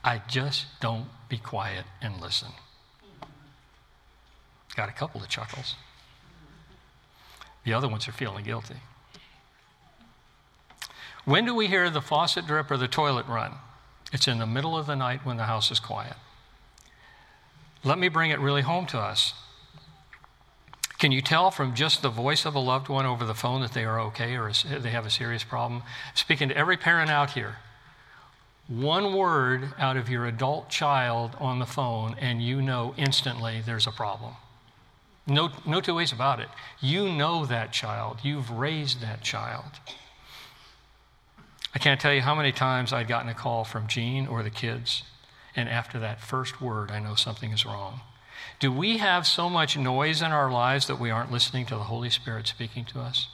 I 0.02 0.20
just 0.28 0.66
don't 0.80 1.06
be 1.28 1.38
quiet 1.38 1.84
and 2.02 2.20
listen. 2.20 2.48
Got 4.76 4.88
a 4.88 4.92
couple 4.92 5.22
of 5.22 5.28
chuckles. 5.28 5.76
The 7.64 7.72
other 7.72 7.88
ones 7.88 8.06
are 8.08 8.12
feeling 8.12 8.44
guilty. 8.44 8.76
When 11.24 11.46
do 11.46 11.54
we 11.54 11.68
hear 11.68 11.88
the 11.88 12.02
faucet 12.02 12.46
drip 12.46 12.70
or 12.70 12.76
the 12.76 12.88
toilet 12.88 13.26
run? 13.26 13.52
It's 14.12 14.28
in 14.28 14.38
the 14.38 14.46
middle 14.46 14.76
of 14.76 14.86
the 14.86 14.94
night 14.94 15.24
when 15.24 15.36
the 15.36 15.44
house 15.44 15.70
is 15.70 15.80
quiet. 15.80 16.16
Let 17.82 17.98
me 17.98 18.08
bring 18.08 18.30
it 18.30 18.40
really 18.40 18.62
home 18.62 18.86
to 18.86 18.98
us. 18.98 19.34
Can 20.98 21.12
you 21.12 21.20
tell 21.20 21.50
from 21.50 21.74
just 21.74 22.02
the 22.02 22.08
voice 22.08 22.46
of 22.46 22.54
a 22.54 22.58
loved 22.58 22.88
one 22.88 23.04
over 23.04 23.24
the 23.24 23.34
phone 23.34 23.60
that 23.62 23.72
they 23.72 23.84
are 23.84 24.00
okay 24.00 24.36
or 24.36 24.52
they 24.52 24.90
have 24.90 25.04
a 25.04 25.10
serious 25.10 25.44
problem? 25.44 25.82
Speaking 26.14 26.48
to 26.48 26.56
every 26.56 26.76
parent 26.76 27.10
out 27.10 27.32
here, 27.32 27.56
one 28.68 29.14
word 29.14 29.74
out 29.78 29.96
of 29.96 30.08
your 30.08 30.24
adult 30.24 30.70
child 30.70 31.36
on 31.38 31.58
the 31.58 31.66
phone, 31.66 32.16
and 32.18 32.42
you 32.42 32.62
know 32.62 32.94
instantly 32.96 33.62
there's 33.64 33.86
a 33.86 33.90
problem. 33.90 34.34
No, 35.26 35.50
no 35.66 35.80
two 35.80 35.94
ways 35.94 36.12
about 36.12 36.40
it. 36.40 36.48
You 36.80 37.10
know 37.10 37.44
that 37.44 37.72
child, 37.72 38.20
you've 38.22 38.50
raised 38.50 39.02
that 39.02 39.22
child. 39.22 39.64
I 41.74 41.78
can't 41.78 42.00
tell 42.00 42.14
you 42.14 42.20
how 42.20 42.34
many 42.34 42.52
times 42.52 42.92
I'd 42.92 43.08
gotten 43.08 43.28
a 43.28 43.34
call 43.34 43.64
from 43.64 43.88
Jean 43.88 44.26
or 44.26 44.42
the 44.42 44.50
kids, 44.50 45.02
and 45.56 45.68
after 45.68 45.98
that 45.98 46.20
first 46.20 46.60
word, 46.60 46.90
I 46.90 47.00
know 47.00 47.14
something 47.14 47.50
is 47.50 47.66
wrong. 47.66 48.00
Do 48.60 48.70
we 48.70 48.98
have 48.98 49.26
so 49.26 49.50
much 49.50 49.76
noise 49.76 50.22
in 50.22 50.32
our 50.32 50.50
lives 50.50 50.86
that 50.86 51.00
we 51.00 51.10
aren't 51.10 51.32
listening 51.32 51.66
to 51.66 51.74
the 51.74 51.84
Holy 51.84 52.10
Spirit 52.10 52.46
speaking 52.46 52.84
to 52.86 53.00
us? 53.00 53.28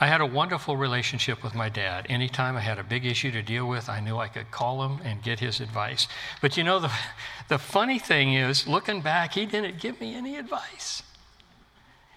I 0.00 0.06
had 0.06 0.20
a 0.20 0.26
wonderful 0.26 0.76
relationship 0.76 1.42
with 1.42 1.54
my 1.54 1.68
dad. 1.68 2.06
Anytime 2.08 2.56
I 2.56 2.60
had 2.60 2.78
a 2.78 2.84
big 2.84 3.06
issue 3.06 3.30
to 3.30 3.42
deal 3.42 3.66
with, 3.66 3.88
I 3.88 4.00
knew 4.00 4.18
I 4.18 4.28
could 4.28 4.50
call 4.50 4.84
him 4.84 5.00
and 5.04 5.22
get 5.22 5.40
his 5.40 5.60
advice. 5.60 6.08
But 6.40 6.56
you 6.56 6.64
know, 6.64 6.80
the, 6.80 6.90
the 7.48 7.58
funny 7.58 7.98
thing 7.98 8.34
is, 8.34 8.66
looking 8.66 9.00
back, 9.00 9.34
he 9.34 9.46
didn't 9.46 9.80
give 9.80 10.00
me 10.00 10.14
any 10.14 10.36
advice. 10.36 11.02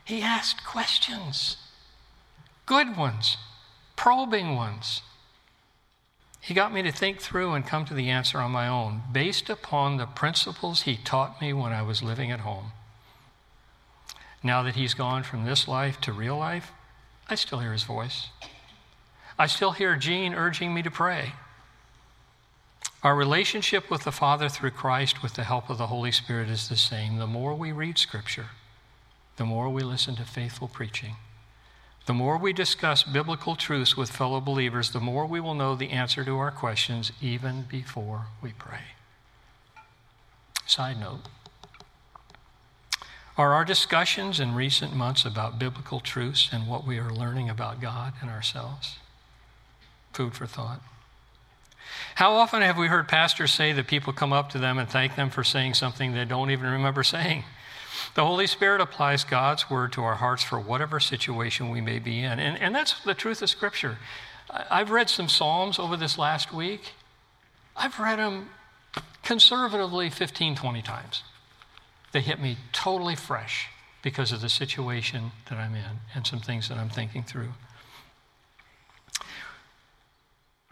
He 0.04 0.22
asked 0.22 0.66
questions, 0.66 1.58
good 2.68 2.96
ones, 2.96 3.38
probing 3.96 4.56
ones. 4.56 5.02
He 6.40 6.54
got 6.54 6.74
me 6.74 6.84
to 6.84 6.92
think 6.92 7.20
through 7.20 7.54
and 7.54 7.66
come 7.66 7.86
to 7.86 7.96
the 7.96 8.10
answer 8.10 8.38
on 8.38 8.52
my 8.52 8.68
own, 8.68 9.02
based 9.12 9.50
upon 9.50 9.98
the 9.98 10.06
principles 10.06 10.84
he 10.84 10.96
taught 10.96 11.42
me 11.42 11.52
when 11.54 11.74
I 11.74 11.82
was 11.82 12.04
living 12.04 12.32
at 12.32 12.42
home. 12.42 12.74
Now 14.44 14.62
that 14.64 14.76
he's 14.76 14.94
gone 14.94 15.24
from 15.24 15.46
this 15.46 15.68
life 15.68 16.00
to 16.02 16.14
real 16.14 16.38
life, 16.38 16.72
I 17.28 17.36
still 17.36 17.60
hear 17.60 17.74
his 17.74 17.84
voice. 17.84 18.30
I 19.40 19.48
still 19.48 19.72
hear 19.72 19.96
Jean 19.96 20.34
urging 20.34 20.74
me 20.74 20.84
to 20.84 20.92
pray. 20.92 21.34
Our 23.04 23.16
relationship 23.16 23.90
with 23.90 24.04
the 24.04 24.12
Father 24.12 24.50
through 24.50 24.72
Christ 24.72 25.22
with 25.24 25.34
the 25.34 25.44
help 25.44 25.70
of 25.70 25.78
the 25.78 25.88
Holy 25.88 26.12
Spirit 26.12 26.50
is 26.50 26.68
the 26.68 26.76
same. 26.76 27.18
The 27.18 27.28
more 27.28 27.54
we 27.56 27.72
read 27.72 27.98
Scripture, 27.98 28.48
the 29.38 29.46
more 29.46 29.70
we 29.70 29.84
listen 29.84 30.16
to 30.16 30.24
faithful 30.24 30.68
preaching, 30.68 31.16
the 32.08 32.14
more 32.14 32.38
we 32.38 32.54
discuss 32.54 33.04
biblical 33.04 33.56
truths 33.56 33.96
with 33.96 34.10
fellow 34.10 34.42
believers, 34.42 34.92
the 34.92 35.00
more 35.00 35.26
we 35.26 35.40
will 35.40 35.54
know 35.54 35.76
the 35.76 35.92
answer 35.92 36.24
to 36.26 36.38
our 36.38 36.52
questions 36.52 37.12
even 37.22 37.64
before 37.64 38.28
we 38.42 38.54
pray. 38.54 38.96
Side 40.66 41.00
note 41.00 41.28
are 43.38 43.54
our 43.54 43.64
discussions 43.64 44.40
in 44.40 44.56
recent 44.56 44.96
months 44.96 45.24
about 45.24 45.60
biblical 45.60 46.00
truths 46.00 46.50
and 46.52 46.68
what 46.68 46.88
we 46.88 46.98
are 46.98 47.12
learning 47.12 47.52
about 47.52 47.80
God 47.80 48.14
and 48.20 48.32
ourselves? 48.32 48.98
Food 50.12 50.34
for 50.34 50.48
thought. 50.48 50.82
How 52.16 52.34
often 52.34 52.64
have 52.64 52.78
we 52.78 52.88
heard 52.88 53.08
pastors 53.08 53.52
say 53.52 53.74
that 53.74 53.86
people 53.86 54.12
come 54.12 54.34
up 54.34 54.50
to 54.50 54.58
them 54.58 54.80
and 54.80 54.90
thank 54.90 55.16
them 55.16 55.30
for 55.30 55.44
saying 55.44 55.76
something 55.76 56.14
they 56.14 56.26
don't 56.26 56.50
even 56.50 56.68
remember 56.68 57.04
saying? 57.04 57.44
The 58.16 58.26
Holy 58.26 58.48
Spirit 58.48 58.82
applies 58.82 59.24
God's 59.24 59.70
word 59.70 59.94
to 59.94 60.04
our 60.04 60.16
hearts 60.16 60.44
for 60.44 60.60
whatever 60.60 61.00
situation 61.00 61.70
we 61.70 61.82
may 61.82 62.00
be 62.00 62.20
in. 62.20 62.40
And, 62.40 62.58
and 62.60 62.74
that's 62.74 63.04
the 63.04 63.14
truth 63.14 63.42
of 63.42 63.50
Scripture. 63.50 63.98
I've 64.50 64.92
read 64.92 65.10
some 65.10 65.30
Psalms 65.30 65.80
over 65.80 65.98
this 65.98 66.18
last 66.18 66.54
week. 66.54 66.94
I've 67.76 68.00
read 68.00 68.20
them 68.20 68.50
conservatively 69.24 70.10
15, 70.10 70.56
20 70.56 70.82
times. 70.82 71.24
They 72.12 72.22
hit 72.22 72.40
me 72.40 72.58
totally 72.72 73.16
fresh 73.16 73.68
because 74.02 74.32
of 74.32 74.42
the 74.42 74.50
situation 74.50 75.32
that 75.50 75.58
I'm 75.58 75.76
in 75.76 76.00
and 76.16 76.26
some 76.26 76.40
things 76.40 76.70
that 76.70 76.78
I'm 76.78 76.90
thinking 76.90 77.24
through. 77.24 77.50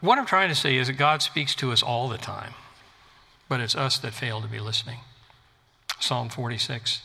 What 0.00 0.18
I'm 0.18 0.26
trying 0.26 0.48
to 0.48 0.54
say 0.54 0.76
is 0.76 0.88
that 0.88 0.94
God 0.94 1.22
speaks 1.22 1.54
to 1.56 1.72
us 1.72 1.82
all 1.82 2.08
the 2.08 2.18
time, 2.18 2.54
but 3.48 3.60
it's 3.60 3.74
us 3.74 3.98
that 3.98 4.12
fail 4.12 4.40
to 4.40 4.48
be 4.48 4.58
listening. 4.58 4.98
Psalm 6.00 6.28
46 6.28 7.02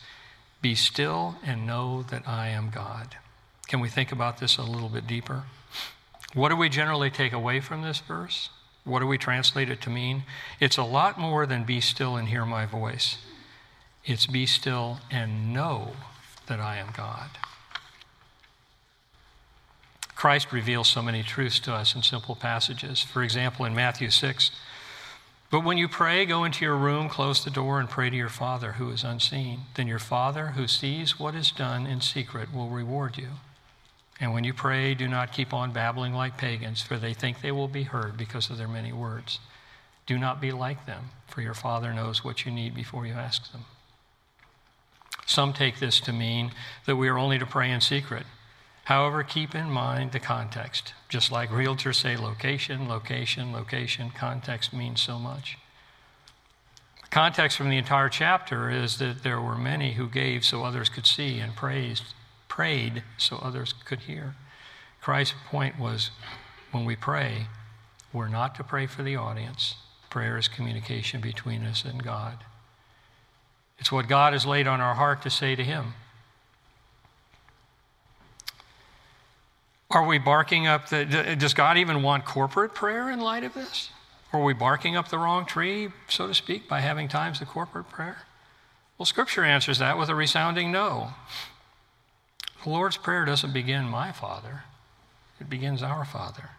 Be 0.61 0.75
still 0.75 1.35
and 1.43 1.65
know 1.65 2.03
that 2.03 2.27
I 2.27 2.49
am 2.49 2.69
God. 2.69 3.15
Can 3.67 3.79
we 3.79 3.89
think 3.89 4.11
about 4.11 4.37
this 4.37 4.57
a 4.57 4.63
little 4.63 4.89
bit 4.89 5.07
deeper? 5.07 5.43
What 6.33 6.49
do 6.49 6.55
we 6.55 6.69
generally 6.69 7.09
take 7.09 7.33
away 7.33 7.59
from 7.59 7.81
this 7.81 7.99
verse? 7.99 8.49
What 8.83 8.99
do 8.99 9.07
we 9.07 9.17
translate 9.17 9.69
it 9.69 9.81
to 9.81 9.89
mean? 9.89 10.23
It's 10.59 10.77
a 10.77 10.83
lot 10.83 11.19
more 11.19 11.45
than 11.45 11.63
be 11.63 11.81
still 11.81 12.15
and 12.15 12.27
hear 12.27 12.45
my 12.45 12.65
voice. 12.65 13.17
It's 14.03 14.25
be 14.25 14.45
still 14.45 14.99
and 15.11 15.53
know 15.53 15.93
that 16.47 16.59
I 16.59 16.77
am 16.77 16.87
God. 16.95 17.29
Christ 20.15 20.51
reveals 20.51 20.87
so 20.87 21.01
many 21.01 21.23
truths 21.23 21.59
to 21.61 21.73
us 21.73 21.95
in 21.95 22.03
simple 22.03 22.35
passages. 22.35 23.01
For 23.01 23.23
example, 23.23 23.65
in 23.65 23.73
Matthew 23.73 24.11
6, 24.11 24.51
but 25.51 25.65
when 25.65 25.77
you 25.77 25.89
pray, 25.89 26.25
go 26.25 26.45
into 26.45 26.63
your 26.63 26.77
room, 26.77 27.09
close 27.09 27.43
the 27.43 27.49
door, 27.51 27.79
and 27.79 27.89
pray 27.89 28.09
to 28.09 28.15
your 28.15 28.29
Father 28.29 28.73
who 28.73 28.89
is 28.89 29.03
unseen. 29.03 29.61
Then 29.75 29.85
your 29.85 29.99
Father 29.99 30.47
who 30.47 30.65
sees 30.65 31.19
what 31.19 31.35
is 31.35 31.51
done 31.51 31.85
in 31.85 31.99
secret 31.99 32.53
will 32.53 32.69
reward 32.69 33.17
you. 33.17 33.27
And 34.21 34.33
when 34.33 34.43
you 34.43 34.53
pray, 34.53 34.93
do 34.93 35.07
not 35.07 35.33
keep 35.33 35.53
on 35.53 35.73
babbling 35.73 36.13
like 36.13 36.37
pagans, 36.37 36.81
for 36.81 36.97
they 36.97 37.13
think 37.13 37.41
they 37.41 37.51
will 37.51 37.67
be 37.67 37.83
heard 37.83 38.15
because 38.15 38.49
of 38.49 38.57
their 38.57 38.67
many 38.67 38.93
words. 38.93 39.39
Do 40.05 40.17
not 40.17 40.39
be 40.39 40.51
like 40.51 40.85
them, 40.85 41.09
for 41.27 41.41
your 41.41 41.53
Father 41.53 41.93
knows 41.93 42.23
what 42.23 42.45
you 42.45 42.51
need 42.51 42.73
before 42.73 43.05
you 43.05 43.13
ask 43.13 43.51
them. 43.51 43.65
Some 45.25 45.53
take 45.53 45.79
this 45.79 45.99
to 46.01 46.13
mean 46.13 46.51
that 46.85 46.95
we 46.95 47.07
are 47.07 47.17
only 47.17 47.39
to 47.39 47.45
pray 47.45 47.71
in 47.71 47.81
secret. 47.81 48.25
However, 48.85 49.23
keep 49.23 49.53
in 49.53 49.69
mind 49.69 50.11
the 50.11 50.19
context. 50.19 50.93
Just 51.07 51.31
like 51.31 51.49
realtors 51.49 51.95
say 51.95 52.17
location, 52.17 52.87
location, 52.89 53.51
location, 53.51 54.11
context 54.11 54.73
means 54.73 55.01
so 55.01 55.19
much. 55.19 55.57
Context 57.11 57.57
from 57.57 57.69
the 57.69 57.77
entire 57.77 58.09
chapter 58.09 58.69
is 58.69 58.97
that 58.97 59.23
there 59.23 59.41
were 59.41 59.57
many 59.57 59.93
who 59.93 60.07
gave 60.07 60.45
so 60.45 60.63
others 60.63 60.89
could 60.89 61.05
see 61.05 61.39
and 61.39 61.55
praised, 61.55 62.13
prayed 62.47 63.03
so 63.17 63.37
others 63.37 63.73
could 63.85 63.99
hear. 64.01 64.35
Christ's 65.01 65.35
point 65.49 65.77
was 65.77 66.11
when 66.71 66.85
we 66.85 66.95
pray, 66.95 67.47
we're 68.13 68.29
not 68.29 68.55
to 68.55 68.63
pray 68.63 68.87
for 68.87 69.03
the 69.03 69.15
audience. 69.15 69.75
Prayer 70.09 70.37
is 70.37 70.47
communication 70.47 71.21
between 71.21 71.63
us 71.63 71.83
and 71.83 72.03
God. 72.03 72.45
It's 73.77 73.91
what 73.91 74.07
God 74.07 74.33
has 74.33 74.45
laid 74.45 74.67
on 74.67 74.79
our 74.79 74.95
heart 74.95 75.21
to 75.23 75.29
say 75.29 75.55
to 75.55 75.63
Him. 75.63 75.93
Are 79.93 80.05
we 80.05 80.17
barking 80.17 80.67
up 80.67 80.89
the, 80.89 81.05
does 81.37 81.53
God 81.53 81.77
even 81.77 82.01
want 82.01 82.25
corporate 82.25 82.73
prayer 82.73 83.09
in 83.09 83.19
light 83.19 83.43
of 83.43 83.53
this? 83.53 83.89
Are 84.33 84.41
we 84.41 84.53
barking 84.53 84.95
up 84.95 85.09
the 85.09 85.17
wrong 85.17 85.45
tree, 85.45 85.89
so 86.07 86.27
to 86.27 86.33
speak, 86.33 86.69
by 86.69 86.79
having 86.79 87.07
times 87.09 87.41
of 87.41 87.49
corporate 87.49 87.89
prayer? 87.89 88.19
Well, 88.97 89.05
Scripture 89.05 89.43
answers 89.43 89.79
that 89.79 89.97
with 89.97 90.09
a 90.09 90.15
resounding 90.15 90.71
no. 90.71 91.09
The 92.63 92.69
Lord's 92.69 92.97
Prayer 92.97 93.25
doesn't 93.25 93.51
begin 93.51 93.85
my 93.85 94.11
Father, 94.11 94.63
it 95.39 95.49
begins 95.49 95.81
our 95.81 96.05
Father. 96.05 96.51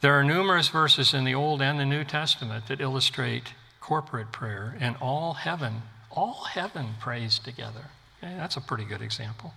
There 0.00 0.18
are 0.18 0.24
numerous 0.24 0.68
verses 0.68 1.12
in 1.12 1.24
the 1.24 1.34
Old 1.34 1.60
and 1.60 1.80
the 1.80 1.84
New 1.84 2.04
Testament 2.04 2.68
that 2.68 2.80
illustrate 2.80 3.54
corporate 3.80 4.32
prayer, 4.32 4.76
and 4.80 4.96
all 5.00 5.34
heaven, 5.34 5.82
all 6.10 6.44
heaven 6.44 6.94
prays 7.00 7.38
together. 7.38 7.86
Okay, 8.22 8.34
that's 8.36 8.56
a 8.56 8.60
pretty 8.60 8.84
good 8.84 9.02
example. 9.02 9.52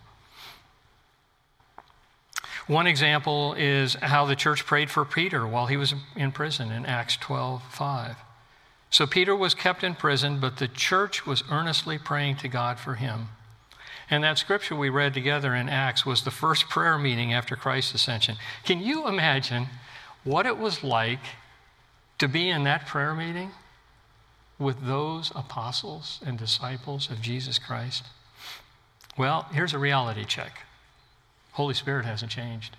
One 2.67 2.87
example 2.87 3.53
is 3.53 3.95
how 3.95 4.25
the 4.25 4.35
church 4.35 4.65
prayed 4.65 4.91
for 4.91 5.05
Peter 5.05 5.47
while 5.47 5.67
he 5.67 5.77
was 5.77 5.93
in 6.15 6.31
prison 6.31 6.71
in 6.71 6.85
Acts 6.85 7.17
12 7.17 7.63
5. 7.71 8.15
So 8.89 9.05
Peter 9.05 9.35
was 9.35 9.53
kept 9.53 9.83
in 9.83 9.95
prison, 9.95 10.39
but 10.39 10.57
the 10.57 10.67
church 10.67 11.25
was 11.25 11.43
earnestly 11.49 11.97
praying 11.97 12.37
to 12.37 12.47
God 12.47 12.79
for 12.79 12.95
him. 12.95 13.29
And 14.09 14.23
that 14.23 14.37
scripture 14.37 14.75
we 14.75 14.89
read 14.89 15.13
together 15.13 15.53
in 15.53 15.67
Acts 15.67 16.05
was 16.05 16.23
the 16.23 16.31
first 16.31 16.69
prayer 16.69 16.97
meeting 16.97 17.33
after 17.33 17.55
Christ's 17.55 17.95
ascension. 17.95 18.37
Can 18.63 18.79
you 18.79 19.07
imagine 19.07 19.67
what 20.23 20.45
it 20.45 20.57
was 20.57 20.83
like 20.83 21.19
to 22.17 22.27
be 22.27 22.49
in 22.49 22.63
that 22.63 22.85
prayer 22.85 23.13
meeting? 23.13 23.51
with 24.59 24.85
those 24.85 25.31
apostles 25.35 26.19
and 26.25 26.37
disciples 26.37 27.09
of 27.11 27.21
Jesus 27.21 27.59
Christ? 27.59 28.05
Well, 29.17 29.47
here's 29.51 29.73
a 29.73 29.79
reality 29.79 30.25
check 30.25 30.63
Holy 31.57 31.73
Spirit 31.73 32.05
hasn't 32.05 32.31
changed. 32.31 32.77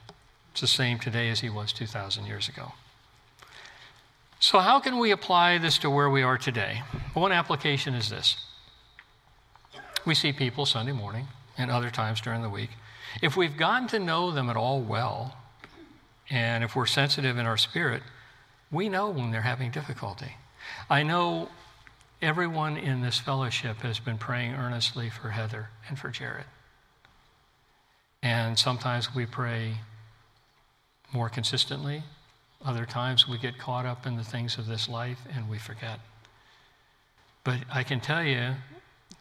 It's 0.53 0.61
the 0.61 0.69
same 0.69 1.01
today 1.01 1.31
as 1.31 1.41
he 1.41 1.51
was 1.51 1.73
2,000 1.73 2.27
years 2.27 2.49
ago. 2.49 2.75
So, 4.38 4.61
how 4.61 4.79
can 4.79 4.99
we 4.99 5.11
apply 5.11 5.59
this 5.59 5.79
to 5.79 5.91
where 5.91 6.09
we 6.09 6.23
are 6.23 6.38
today? 6.38 6.83
One 7.12 7.33
application 7.33 7.95
is 7.95 8.09
this 8.09 8.37
we 10.07 10.14
see 10.14 10.33
people 10.33 10.64
Sunday 10.64 10.93
morning 10.93 11.27
and 11.59 11.73
other 11.73 11.91
times 11.91 12.21
during 12.21 12.43
the 12.43 12.49
week. 12.49 12.71
If 13.21 13.37
we've 13.37 13.57
gotten 13.57 13.88
to 13.88 13.99
know 13.99 14.31
them 14.31 14.49
at 14.49 14.57
all 14.57 14.81
well, 14.81 15.37
and 16.31 16.62
if 16.62 16.77
we're 16.77 16.87
sensitive 16.87 17.37
in 17.37 17.47
our 17.47 17.57
spirit, 17.57 18.05
we 18.71 18.88
know 18.88 19.11
when 19.11 19.33
they're 19.33 19.41
having 19.41 19.73
difficulty. 19.73 20.37
I 20.88 21.03
know 21.03 21.49
everyone 22.23 22.77
in 22.77 23.01
this 23.01 23.19
fellowship 23.19 23.79
has 23.79 23.99
been 23.99 24.19
praying 24.19 24.55
earnestly 24.55 25.11
for 25.11 25.31
Heather 25.31 25.71
and 25.88 25.99
for 25.99 26.11
Jared. 26.11 26.45
And 28.23 28.59
sometimes 28.59 29.15
we 29.15 29.27
pray 29.27 29.79
more 31.13 31.29
consistently. 31.29 32.03
Other 32.65 32.85
times 32.85 33.29
we 33.29 33.39
get 33.39 33.59
caught 33.59 33.87
up 33.87 34.07
in 34.07 34.17
the 34.17 34.25
things 34.25 34.59
of 34.59 34.67
this 34.67 34.89
life 34.89 35.21
and 35.35 35.49
we 35.49 35.59
forget. 35.59 36.01
But 37.45 37.59
I 37.73 37.83
can 37.83 38.01
tell 38.01 38.25
you, 38.25 38.55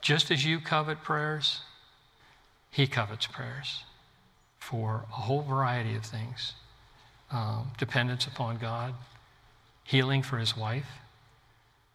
just 0.01 0.31
as 0.31 0.43
you 0.43 0.59
covet 0.59 1.03
prayers, 1.03 1.61
he 2.71 2.87
covets 2.87 3.27
prayers 3.27 3.83
for 4.59 5.05
a 5.09 5.21
whole 5.21 5.41
variety 5.41 5.95
of 5.95 6.03
things 6.03 6.53
um, 7.31 7.71
dependence 7.77 8.25
upon 8.25 8.57
God, 8.57 8.93
healing 9.83 10.23
for 10.23 10.37
his 10.37 10.55
wife, 10.55 10.87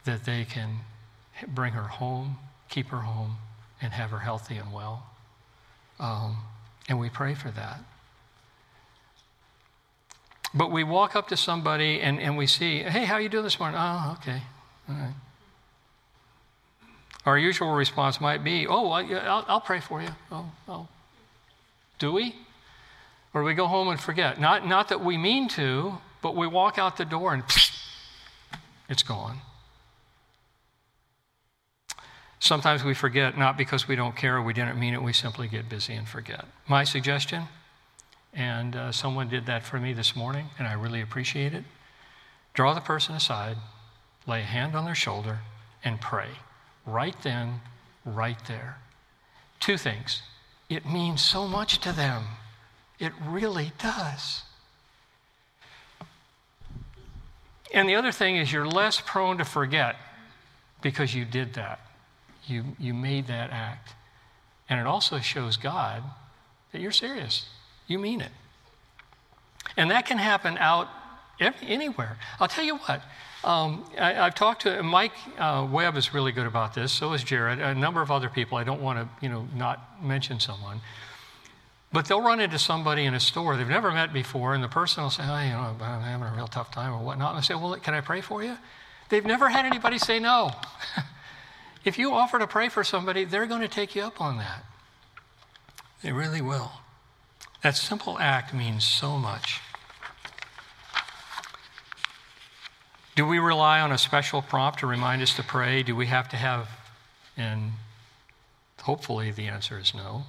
that 0.04 0.24
they 0.24 0.44
can 0.44 0.80
bring 1.48 1.72
her 1.72 1.84
home, 1.84 2.36
keep 2.68 2.88
her 2.88 2.98
home, 3.00 3.36
and 3.80 3.92
have 3.92 4.10
her 4.10 4.18
healthy 4.18 4.56
and 4.56 4.72
well. 4.72 5.06
Um, 5.98 6.36
and 6.88 6.98
we 6.98 7.08
pray 7.08 7.34
for 7.34 7.50
that. 7.50 7.80
But 10.54 10.70
we 10.70 10.84
walk 10.84 11.16
up 11.16 11.28
to 11.28 11.36
somebody 11.36 12.00
and, 12.00 12.20
and 12.20 12.36
we 12.36 12.46
see, 12.46 12.82
hey, 12.82 13.04
how 13.04 13.16
you 13.16 13.28
doing 13.28 13.44
this 13.44 13.58
morning? 13.58 13.80
Oh, 13.80 14.16
okay. 14.20 14.42
All 14.88 14.94
right. 14.94 15.14
Our 17.24 17.38
usual 17.38 17.72
response 17.72 18.20
might 18.20 18.42
be, 18.42 18.66
oh, 18.66 18.90
I'll, 18.90 19.44
I'll 19.48 19.60
pray 19.60 19.80
for 19.80 20.02
you. 20.02 20.08
Oh, 20.30 20.50
oh. 20.68 20.88
Do 21.98 22.12
we? 22.12 22.34
Or 23.32 23.44
we 23.44 23.54
go 23.54 23.66
home 23.66 23.88
and 23.88 23.98
forget. 23.98 24.40
Not, 24.40 24.66
not 24.66 24.88
that 24.88 25.02
we 25.02 25.16
mean 25.16 25.48
to, 25.50 25.98
but 26.20 26.36
we 26.36 26.46
walk 26.46 26.78
out 26.78 26.96
the 26.96 27.04
door 27.04 27.32
and 27.32 27.44
it's 28.88 29.02
gone. 29.02 29.38
Sometimes 32.42 32.82
we 32.82 32.92
forget, 32.92 33.38
not 33.38 33.56
because 33.56 33.86
we 33.86 33.94
don't 33.94 34.16
care 34.16 34.38
or 34.38 34.42
we 34.42 34.52
didn't 34.52 34.76
mean 34.76 34.94
it, 34.94 35.00
we 35.00 35.12
simply 35.12 35.46
get 35.46 35.68
busy 35.68 35.94
and 35.94 36.08
forget. 36.08 36.44
My 36.66 36.82
suggestion, 36.82 37.44
and 38.34 38.74
uh, 38.74 38.90
someone 38.90 39.28
did 39.28 39.46
that 39.46 39.62
for 39.62 39.78
me 39.78 39.92
this 39.92 40.16
morning, 40.16 40.46
and 40.58 40.66
I 40.66 40.72
really 40.72 41.00
appreciate 41.00 41.54
it 41.54 41.62
draw 42.52 42.74
the 42.74 42.80
person 42.80 43.14
aside, 43.14 43.56
lay 44.26 44.40
a 44.40 44.44
hand 44.44 44.74
on 44.74 44.84
their 44.84 44.94
shoulder, 44.94 45.38
and 45.84 46.00
pray. 46.00 46.30
Right 46.84 47.14
then, 47.22 47.60
right 48.04 48.36
there. 48.48 48.78
Two 49.60 49.78
things. 49.78 50.22
It 50.68 50.84
means 50.84 51.22
so 51.22 51.46
much 51.46 51.78
to 51.78 51.92
them. 51.92 52.24
It 52.98 53.12
really 53.24 53.70
does. 53.78 54.42
And 57.72 57.88
the 57.88 57.94
other 57.94 58.10
thing 58.10 58.36
is, 58.36 58.52
you're 58.52 58.66
less 58.66 59.00
prone 59.00 59.38
to 59.38 59.44
forget 59.44 59.94
because 60.82 61.14
you 61.14 61.24
did 61.24 61.54
that. 61.54 61.78
You, 62.46 62.64
you 62.78 62.94
made 62.94 63.26
that 63.28 63.50
act. 63.50 63.94
And 64.68 64.80
it 64.80 64.86
also 64.86 65.18
shows 65.18 65.56
God 65.56 66.02
that 66.72 66.80
you're 66.80 66.92
serious. 66.92 67.48
You 67.86 67.98
mean 67.98 68.20
it. 68.20 68.32
And 69.76 69.90
that 69.90 70.06
can 70.06 70.18
happen 70.18 70.56
out 70.58 70.88
every, 71.40 71.68
anywhere. 71.68 72.16
I'll 72.40 72.48
tell 72.48 72.64
you 72.64 72.76
what. 72.76 73.02
Um, 73.44 73.84
I, 73.98 74.12
have 74.12 74.34
talked 74.34 74.62
to 74.62 74.82
Mike 74.82 75.12
uh, 75.38 75.66
Webb 75.70 75.96
is 75.96 76.14
really 76.14 76.32
good 76.32 76.46
about 76.46 76.74
this. 76.74 76.92
So 76.92 77.12
is 77.12 77.24
Jared. 77.24 77.58
A 77.58 77.74
number 77.74 78.00
of 78.00 78.10
other 78.10 78.28
people. 78.28 78.56
I 78.56 78.64
don't 78.64 78.80
want 78.80 78.98
to, 78.98 79.08
you 79.20 79.28
know, 79.28 79.48
not 79.54 80.02
mention 80.02 80.38
someone. 80.38 80.80
But 81.92 82.06
they'll 82.06 82.22
run 82.22 82.40
into 82.40 82.58
somebody 82.58 83.04
in 83.04 83.14
a 83.14 83.20
store 83.20 83.56
they've 83.56 83.68
never 83.68 83.90
met 83.90 84.12
before, 84.14 84.54
and 84.54 84.64
the 84.64 84.68
person 84.68 85.02
will 85.02 85.10
say, 85.10 85.24
"Oh, 85.26 85.40
you 85.40 85.50
know, 85.50 85.76
I'm 85.78 86.00
having 86.00 86.26
a 86.26 86.32
real 86.34 86.46
tough 86.46 86.70
time 86.70 86.94
or 86.94 87.04
whatnot." 87.04 87.30
And 87.30 87.38
I 87.38 87.42
say, 87.42 87.54
"Well, 87.54 87.76
can 87.76 87.92
I 87.92 88.00
pray 88.00 88.22
for 88.22 88.42
you?" 88.42 88.56
They've 89.10 89.26
never 89.26 89.50
had 89.50 89.66
anybody 89.66 89.98
say 89.98 90.18
no. 90.18 90.52
If 91.84 91.98
you 91.98 92.12
offer 92.12 92.38
to 92.38 92.46
pray 92.46 92.68
for 92.68 92.84
somebody, 92.84 93.24
they're 93.24 93.46
going 93.46 93.60
to 93.60 93.68
take 93.68 93.94
you 93.94 94.02
up 94.02 94.20
on 94.20 94.38
that. 94.38 94.64
They 96.02 96.12
really 96.12 96.40
will. 96.40 96.72
That 97.62 97.76
simple 97.76 98.18
act 98.18 98.52
means 98.52 98.84
so 98.84 99.18
much. 99.18 99.60
Do 103.14 103.26
we 103.26 103.38
rely 103.38 103.80
on 103.80 103.92
a 103.92 103.98
special 103.98 104.42
prompt 104.42 104.78
to 104.80 104.86
remind 104.86 105.22
us 105.22 105.34
to 105.36 105.42
pray? 105.42 105.82
Do 105.82 105.94
we 105.94 106.06
have 106.06 106.28
to 106.30 106.36
have, 106.36 106.68
and 107.36 107.72
hopefully 108.80 109.30
the 109.30 109.46
answer 109.48 109.78
is 109.78 109.94
no, 109.94 110.24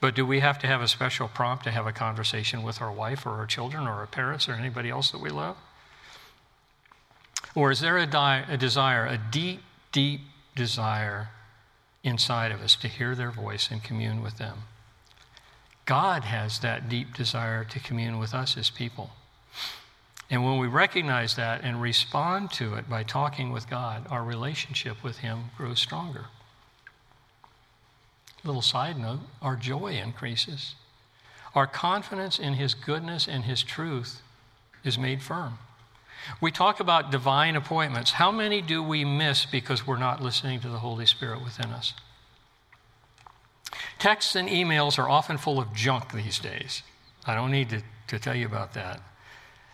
but 0.00 0.14
do 0.14 0.24
we 0.24 0.40
have 0.40 0.58
to 0.60 0.66
have 0.66 0.80
a 0.80 0.88
special 0.88 1.28
prompt 1.28 1.64
to 1.64 1.70
have 1.70 1.86
a 1.86 1.92
conversation 1.92 2.62
with 2.62 2.80
our 2.80 2.92
wife 2.92 3.26
or 3.26 3.30
our 3.30 3.46
children 3.46 3.86
or 3.86 3.92
our 3.92 4.06
parents 4.06 4.48
or 4.48 4.52
anybody 4.52 4.90
else 4.90 5.10
that 5.10 5.20
we 5.20 5.28
love? 5.28 5.56
Or 7.54 7.70
is 7.70 7.80
there 7.80 7.98
a, 7.98 8.06
di- 8.06 8.44
a 8.48 8.56
desire, 8.56 9.04
a 9.04 9.18
deep, 9.18 9.60
deep 9.90 10.20
desire 10.54 11.28
inside 12.02 12.52
of 12.52 12.60
us 12.60 12.76
to 12.76 12.88
hear 12.88 13.14
their 13.14 13.30
voice 13.30 13.70
and 13.70 13.82
commune 13.82 14.22
with 14.22 14.38
them. 14.38 14.58
God 15.84 16.24
has 16.24 16.60
that 16.60 16.88
deep 16.88 17.14
desire 17.14 17.64
to 17.64 17.80
commune 17.80 18.18
with 18.18 18.32
us 18.32 18.56
as 18.56 18.70
people. 18.70 19.10
And 20.30 20.44
when 20.44 20.58
we 20.58 20.68
recognize 20.68 21.34
that 21.34 21.62
and 21.64 21.82
respond 21.82 22.52
to 22.52 22.74
it 22.74 22.88
by 22.88 23.02
talking 23.02 23.50
with 23.50 23.68
God, 23.68 24.06
our 24.08 24.22
relationship 24.22 25.02
with 25.02 25.18
Him 25.18 25.50
grows 25.56 25.80
stronger. 25.80 26.26
Little 28.44 28.62
side 28.62 28.98
note 28.98 29.20
our 29.42 29.56
joy 29.56 30.00
increases. 30.02 30.76
Our 31.54 31.66
confidence 31.66 32.38
in 32.38 32.54
His 32.54 32.74
goodness 32.74 33.26
and 33.26 33.44
His 33.44 33.62
truth 33.62 34.22
is 34.84 34.96
made 34.96 35.22
firm. 35.22 35.58
We 36.40 36.50
talk 36.50 36.80
about 36.80 37.10
divine 37.10 37.56
appointments. 37.56 38.12
How 38.12 38.30
many 38.30 38.62
do 38.62 38.82
we 38.82 39.04
miss 39.04 39.46
because 39.46 39.86
we're 39.86 39.98
not 39.98 40.22
listening 40.22 40.60
to 40.60 40.68
the 40.68 40.78
Holy 40.78 41.06
Spirit 41.06 41.42
within 41.42 41.70
us? 41.70 41.94
Texts 43.98 44.34
and 44.34 44.48
emails 44.48 44.98
are 44.98 45.08
often 45.08 45.36
full 45.38 45.58
of 45.58 45.74
junk 45.74 46.12
these 46.12 46.38
days. 46.38 46.82
I 47.26 47.34
don't 47.34 47.50
need 47.50 47.68
to, 47.70 47.82
to 48.08 48.18
tell 48.18 48.34
you 48.34 48.46
about 48.46 48.74
that. 48.74 49.00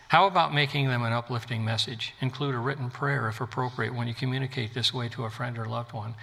How 0.08 0.26
about 0.26 0.54
making 0.54 0.88
them 0.88 1.02
an 1.02 1.12
uplifting 1.12 1.64
message? 1.64 2.14
Include 2.20 2.54
a 2.54 2.58
written 2.58 2.90
prayer 2.90 3.28
if 3.28 3.40
appropriate 3.40 3.94
when 3.94 4.06
you 4.06 4.14
communicate 4.14 4.74
this 4.74 4.94
way 4.94 5.08
to 5.10 5.24
a 5.24 5.30
friend 5.30 5.58
or 5.58 5.66
loved 5.66 5.92
one. 5.92 6.14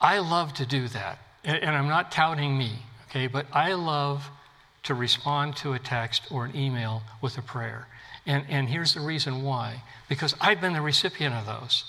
I 0.00 0.18
love 0.18 0.54
to 0.54 0.66
do 0.66 0.88
that. 0.88 1.18
And 1.44 1.70
I'm 1.70 1.88
not 1.88 2.10
touting 2.10 2.56
me, 2.56 2.78
okay, 3.08 3.26
but 3.26 3.46
I 3.52 3.74
love 3.74 4.30
to 4.84 4.94
respond 4.94 5.56
to 5.56 5.72
a 5.72 5.78
text 5.78 6.30
or 6.30 6.44
an 6.44 6.56
email 6.56 7.02
with 7.20 7.38
a 7.38 7.42
prayer. 7.42 7.86
And, 8.26 8.44
and 8.48 8.68
here's 8.68 8.94
the 8.94 9.00
reason 9.00 9.42
why 9.42 9.82
because 10.08 10.34
I've 10.40 10.60
been 10.60 10.72
the 10.72 10.80
recipient 10.80 11.34
of 11.34 11.46
those. 11.46 11.84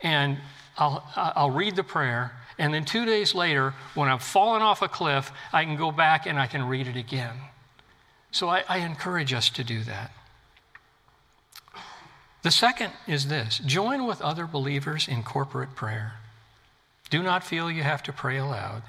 And 0.00 0.38
I'll, 0.76 1.04
I'll 1.16 1.50
read 1.50 1.76
the 1.76 1.84
prayer, 1.84 2.32
and 2.58 2.74
then 2.74 2.84
two 2.84 3.04
days 3.04 3.34
later, 3.34 3.74
when 3.94 4.08
I've 4.08 4.22
fallen 4.22 4.60
off 4.60 4.82
a 4.82 4.88
cliff, 4.88 5.32
I 5.52 5.64
can 5.64 5.76
go 5.76 5.90
back 5.90 6.26
and 6.26 6.38
I 6.38 6.46
can 6.46 6.66
read 6.66 6.86
it 6.86 6.96
again. 6.96 7.36
So 8.30 8.48
I, 8.48 8.64
I 8.68 8.78
encourage 8.78 9.32
us 9.32 9.48
to 9.50 9.64
do 9.64 9.82
that. 9.84 10.10
The 12.42 12.50
second 12.50 12.92
is 13.06 13.28
this 13.28 13.58
join 13.58 14.06
with 14.06 14.20
other 14.20 14.46
believers 14.46 15.08
in 15.08 15.22
corporate 15.22 15.74
prayer. 15.74 16.14
Do 17.08 17.22
not 17.22 17.44
feel 17.44 17.70
you 17.70 17.82
have 17.82 18.02
to 18.04 18.12
pray 18.12 18.36
aloud. 18.36 18.82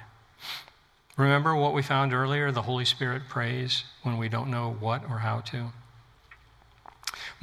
Remember 1.18 1.56
what 1.56 1.74
we 1.74 1.82
found 1.82 2.14
earlier? 2.14 2.52
The 2.52 2.64
Holy 2.64 2.84
Spirit 2.84 3.24
prays 3.30 3.86
when 4.04 4.18
we 4.18 4.28
don't 4.28 4.52
know 4.52 4.76
what 4.80 5.04
or 5.10 5.20
how 5.20 5.40
to. 5.42 5.72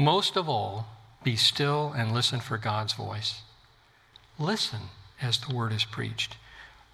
Most 0.03 0.37
of 0.37 0.49
all, 0.49 0.89
be 1.23 1.37
still 1.37 1.95
and 1.97 2.13
listen 2.13 2.41
for 2.41 2.59
God's 2.59 2.93
voice. 2.93 3.43
Listen 4.37 4.81
as 5.21 5.39
the 5.39 5.55
word 5.55 5.73
is 5.73 5.85
preached. 5.85 6.37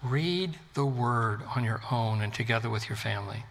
Read 0.03 0.59
the 0.75 0.85
word 0.85 1.41
on 1.55 1.63
your 1.63 1.81
own 1.89 2.21
and 2.21 2.31
together 2.31 2.69
with 2.69 2.87
your 2.87 2.95
family. 2.95 3.45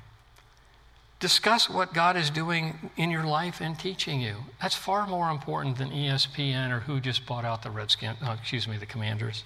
Discuss 1.19 1.69
what 1.69 1.93
God 1.93 2.17
is 2.17 2.31
doing 2.31 2.93
in 2.97 3.11
your 3.11 3.25
life 3.25 3.61
and 3.61 3.77
teaching 3.77 4.21
you. 4.21 4.37
That's 4.63 4.77
far 4.77 5.09
more 5.09 5.29
important 5.29 5.77
than 5.77 5.91
ESPN 5.91 6.71
or 6.71 6.81
who 6.81 7.01
just 7.01 7.27
bought 7.27 7.45
out 7.45 7.65
the 7.65 7.71
Redskin, 7.71 8.15
oh, 8.23 8.35
excuse 8.35 8.69
me, 8.69 8.77
the 8.77 8.87
Commanders. 8.87 9.43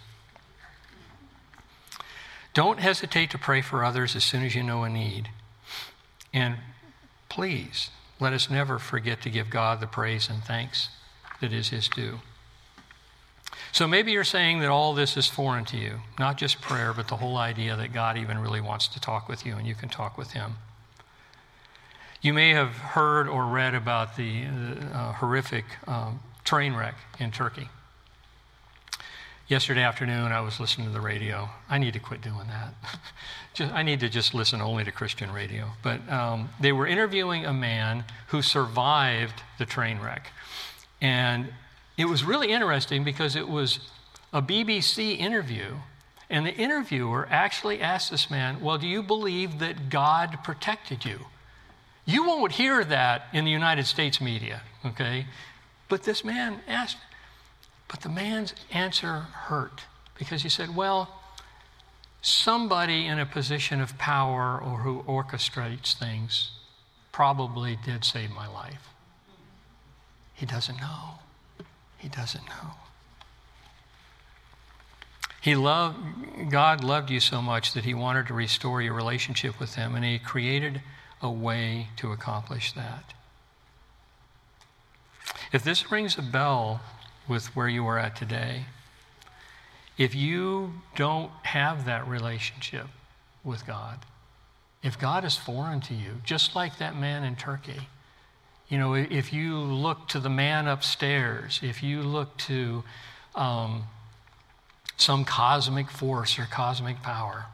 Don't 2.53 2.81
hesitate 2.81 3.31
to 3.31 3.39
pray 3.39 3.63
for 3.63 3.83
others 3.83 4.15
as 4.15 4.25
soon 4.25 4.45
as 4.45 4.55
you 4.55 4.63
know 4.63 4.85
a 4.85 4.91
need. 4.91 5.31
And 6.35 6.57
please 7.31 7.89
let 8.23 8.33
us 8.33 8.49
never 8.49 8.79
forget 8.79 9.21
to 9.23 9.31
give 9.31 9.51
God 9.51 9.81
the 9.81 9.87
praise 9.87 10.29
and 10.31 10.43
thanks 10.43 10.89
that 11.41 11.53
is 11.53 11.69
His 11.69 11.89
due. 11.89 12.21
So 13.73 13.89
maybe 13.89 14.13
you're 14.13 14.25
saying 14.25 14.61
that 14.61 14.69
all 14.69 14.95
this 14.95 15.17
is 15.17 15.29
foreign 15.29 15.65
to 15.67 15.77
you, 15.77 16.01
not 16.19 16.37
just 16.37 16.61
prayer, 16.61 16.93
but 16.93 17.09
the 17.09 17.17
whole 17.17 17.37
idea 17.37 17.75
that 17.77 17.93
God 17.93 18.17
even 18.17 18.39
really 18.39 18.61
wants 18.61 18.87
to 18.89 19.01
talk 19.01 19.29
with 19.29 19.45
you 19.45 19.57
and 19.57 19.67
you 19.67 19.75
can 19.75 19.89
talk 19.89 20.17
with 20.17 20.33
Him. 20.33 20.57
You 22.21 22.33
may 22.33 22.51
have 22.51 22.71
heard 22.71 23.29
or 23.29 23.47
read 23.47 23.75
about 23.75 24.17
the 24.17 24.45
uh, 24.93 25.13
horrific 25.15 25.65
um, 25.89 26.21
train 26.45 26.75
wreck 26.75 26.95
in 27.19 27.31
Turkey. 27.33 27.69
Yesterday 29.53 29.83
afternoon, 29.83 30.33
I 30.33 30.41
was 30.41 30.59
listening 30.61 30.87
to 30.87 30.95
the 30.95 31.01
radio. 31.03 31.51
I 31.69 31.77
need 31.77 31.93
to 31.93 31.99
quit 31.99 32.23
doing 32.23 32.47
that. 32.47 32.73
just, 33.53 33.71
I 33.71 33.83
need 33.83 34.01
to 34.01 34.09
just 34.09 34.33
listen 34.33 34.63
only 34.63 34.83
to 34.83 34.91
Christian 34.91 35.31
radio. 35.31 35.73
But 35.83 36.09
um, 36.11 36.49
they 36.59 36.73
were 36.73 36.87
interviewing 36.87 37.45
a 37.45 37.53
man 37.53 38.05
who 38.29 38.41
survived 38.41 39.43
the 39.59 39.67
train 39.67 40.01
wreck. 40.01 40.33
And 41.03 41.53
it 41.99 42.07
was 42.07 42.25
really 42.25 42.51
interesting 42.51 43.05
because 43.05 43.37
it 43.37 43.47
was 43.47 43.81
a 44.33 44.41
BBC 44.41 45.19
interview, 45.19 45.75
and 46.31 46.47
the 46.47 46.55
interviewer 46.55 47.29
actually 47.31 47.79
asked 47.83 48.11
this 48.11 48.31
man, 48.31 48.59
Well, 48.59 48.79
do 48.79 48.87
you 48.87 49.03
believe 49.03 49.59
that 49.59 49.91
God 49.91 50.39
protected 50.43 51.05
you? 51.05 51.27
You 52.07 52.27
won't 52.27 52.53
hear 52.53 52.85
that 52.85 53.27
in 53.35 53.45
the 53.45 53.51
United 53.51 53.85
States 53.85 54.19
media, 54.19 54.63
okay? 54.83 55.27
But 55.91 56.05
this 56.05 56.25
man 56.25 56.61
asked, 56.67 56.97
but 57.93 58.01
the 58.01 58.09
man's 58.09 58.55
answer 58.73 59.21
hurt 59.21 59.83
because 60.19 60.43
he 60.43 60.49
said, 60.49 60.75
Well, 60.75 61.21
somebody 62.23 63.07
in 63.07 63.19
a 63.19 63.27
position 63.27 63.83
of 63.83 63.99
power 63.99 64.59
or 64.59 64.79
who 64.79 65.03
orchestrates 65.03 65.93
things 65.93 66.53
probably 67.13 67.77
did 67.85 68.03
save 68.03 68.31
my 68.31 68.49
life. 68.49 68.89
He 70.33 70.47
doesn't 70.47 70.81
know. 70.81 71.19
He 71.99 72.09
doesn't 72.09 72.47
know. 72.47 72.71
He 75.43 75.55
loved, 75.55 75.99
God 76.51 76.83
loved 76.83 77.11
you 77.11 77.21
so 77.21 77.43
much 77.43 77.75
that 77.75 77.85
He 77.85 77.93
wanted 77.93 78.27
to 78.29 78.35
restore 78.35 78.81
your 78.81 78.95
relationship 78.95 79.61
with 79.61 79.75
Him, 79.75 79.95
and 79.95 80.05
He 80.05 80.19
created 80.19 80.81
a 81.21 81.31
way 81.31 81.89
to 81.97 82.11
accomplish 82.11 82.73
that. 82.73 83.13
If 85.53 85.63
this 85.63 85.93
rings 85.93 86.17
a 86.17 86.23
bell 86.23 86.81
with 87.33 87.47
where 87.57 87.69
you 87.69 87.87
are 87.87 87.99
at 87.99 88.15
today, 88.15 88.67
if 89.97 90.15
you 90.15 90.75
don't 90.97 91.31
have 91.45 91.87
that 91.87 92.07
relationship 92.07 92.87
with 93.43 93.67
God, 93.67 94.01
if 94.83 94.99
God 94.99 95.25
is 95.25 95.35
foreign 95.35 95.81
to 95.83 95.95
you, 95.95 96.21
just 96.25 96.55
like 96.55 96.77
that 96.77 96.95
man 96.95 97.25
in 97.25 97.35
Turkey, 97.35 97.89
you 98.69 98.77
know, 98.77 98.93
if 98.93 99.33
you 99.33 99.57
look 99.57 100.09
to 100.09 100.21
the 100.21 100.29
man 100.29 100.69
upstairs, 100.69 101.61
if 101.63 101.83
you 101.83 102.03
look 102.03 102.37
to 102.39 102.85
um, 103.35 103.85
some 104.99 105.25
cosmic 105.25 105.91
force 105.91 106.39
or 106.39 106.45
cosmic 106.45 107.03
power, 107.03 107.47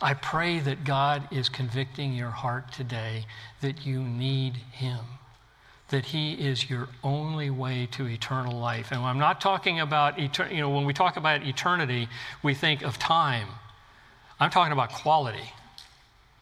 I 0.00 0.14
pray 0.14 0.60
that 0.60 0.84
God 0.84 1.26
is 1.32 1.48
convicting 1.48 2.12
your 2.12 2.30
heart 2.30 2.72
today 2.72 3.26
that 3.62 3.84
you 3.84 4.00
need 4.00 4.54
Him, 4.54 5.00
that 5.88 6.06
He 6.06 6.34
is 6.34 6.68
your 6.70 6.88
only 7.02 7.50
way 7.50 7.86
to 7.92 8.06
eternal 8.06 8.58
life. 8.58 8.90
And 8.90 9.00
I'm 9.00 9.18
not 9.18 9.40
talking 9.40 9.80
about, 9.80 10.16
etern- 10.16 10.52
you 10.52 10.60
know, 10.60 10.70
when 10.70 10.84
we 10.84 10.92
talk 10.92 11.16
about 11.16 11.42
eternity, 11.42 12.08
we 12.42 12.54
think 12.54 12.82
of 12.82 12.98
time. 12.98 13.48
I'm 14.40 14.50
talking 14.50 14.72
about 14.72 14.92
quality 14.92 15.52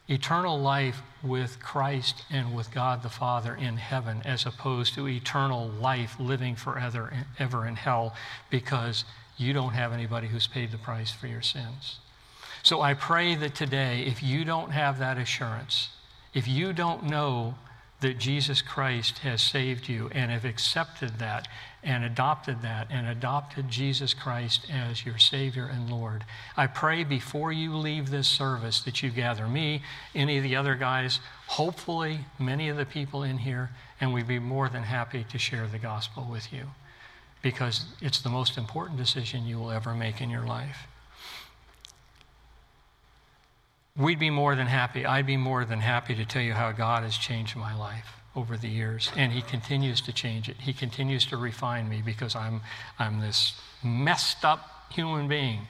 eternal 0.09 0.59
life 0.59 1.01
with 1.23 1.61
Christ 1.61 2.25
and 2.31 2.55
with 2.55 2.71
God 2.73 3.03
the 3.03 3.09
Father 3.09 3.55
in 3.55 3.77
heaven, 3.77 4.21
as 4.25 4.45
opposed 4.45 4.95
to 4.95 5.09
eternal 5.09 5.69
life 5.69 6.17
living 6.19 6.57
forever 6.57 7.13
ever 7.39 7.67
in 7.67 7.77
hell 7.77 8.15
because 8.51 9.05
you 9.37 9.53
don't 9.53 9.73
have 9.73 9.93
anybody 9.93 10.29
who's 10.29 10.47
paid 10.47 10.71
the 10.71 10.79
price 10.79 11.11
for 11.13 11.27
your 11.27 11.43
sins. 11.43 11.99
So 12.63 12.81
I 12.81 12.95
pray 12.95 13.35
that 13.37 13.55
today, 13.55 14.03
if 14.03 14.23
you 14.23 14.45
don't 14.45 14.71
have 14.71 14.99
that 14.99 15.19
assurance, 15.19 15.89
if 16.35 16.47
you 16.47 16.73
don't 16.73 17.05
know 17.05 17.55
that 18.03 18.19
Jesus 18.19 18.61
Christ 18.61 19.19
has 19.19 19.41
saved 19.41 19.89
you 19.89 20.11
and 20.13 20.31
have 20.31 20.45
accepted 20.45 21.19
that 21.19 21.49
and 21.83 22.05
adopted 22.05 22.63
that 22.63 22.87
and 22.91 23.07
adopted 23.07 23.69
Jesus 23.69 24.13
Christ 24.13 24.67
as 24.71 25.07
your 25.07 25.19
Savior 25.19 25.65
and 25.65 25.91
Lord. 25.91 26.25
I 26.57 26.67
pray 26.67 27.03
before 27.03 27.51
you 27.51 27.75
leave 27.75 28.11
this 28.11 28.29
service 28.29 28.81
that 28.81 29.03
you 29.03 29.11
gather 29.11 29.49
me, 29.49 29.83
any 30.15 30.37
of 30.37 30.43
the 30.43 30.57
other 30.57 30.75
guys, 30.75 31.21
hopefully 31.47 32.21
many 32.39 32.69
of 32.69 32.77
the 32.77 32.87
people 32.87 33.23
in 33.23 33.39
here, 33.39 33.71
and 34.01 34.13
we'd 34.13 34.29
be 34.29 34.39
more 34.39 34.69
than 34.69 34.83
happy 34.83 35.25
to 35.31 35.39
share 35.39 35.67
the 35.67 35.79
gospel 35.79 36.27
with 36.31 36.53
you 36.53 36.67
because 37.41 37.87
it's 38.01 38.21
the 38.21 38.29
most 38.29 38.57
important 38.57 38.99
decision 38.99 39.47
you 39.47 39.59
will 39.59 39.71
ever 39.71 39.95
make 39.95 40.21
in 40.21 40.31
your 40.31 40.47
life. 40.47 40.87
We'd 43.97 44.19
be 44.19 44.31
more 44.31 44.55
than 44.55 44.69
happy. 44.69 45.05
I'd 45.05 45.27
be 45.27 45.37
more 45.37 45.65
than 45.65 45.81
happy 45.81 46.15
to 46.15 46.25
tell 46.25 46.43
you 46.43 46.55
how 46.55 46.73
God 46.73 47.03
has 47.03 47.17
changed 47.17 47.57
my 47.57 47.77
life 47.77 48.17
over 48.35 48.57
the 48.57 48.69
years, 48.69 49.13
and 49.17 49.33
He 49.33 49.43
continues 49.43 50.01
to 50.03 50.13
change 50.13 50.49
it. 50.49 50.57
He 50.63 50.73
continues 50.73 51.27
to 51.27 51.37
refine 51.37 51.89
me 51.89 52.01
because 52.05 52.35
I'm, 52.35 52.63
I'm 52.99 53.21
this 53.21 53.61
messed 53.85 54.45
up 54.45 54.87
human 54.91 55.29
being, 55.29 55.69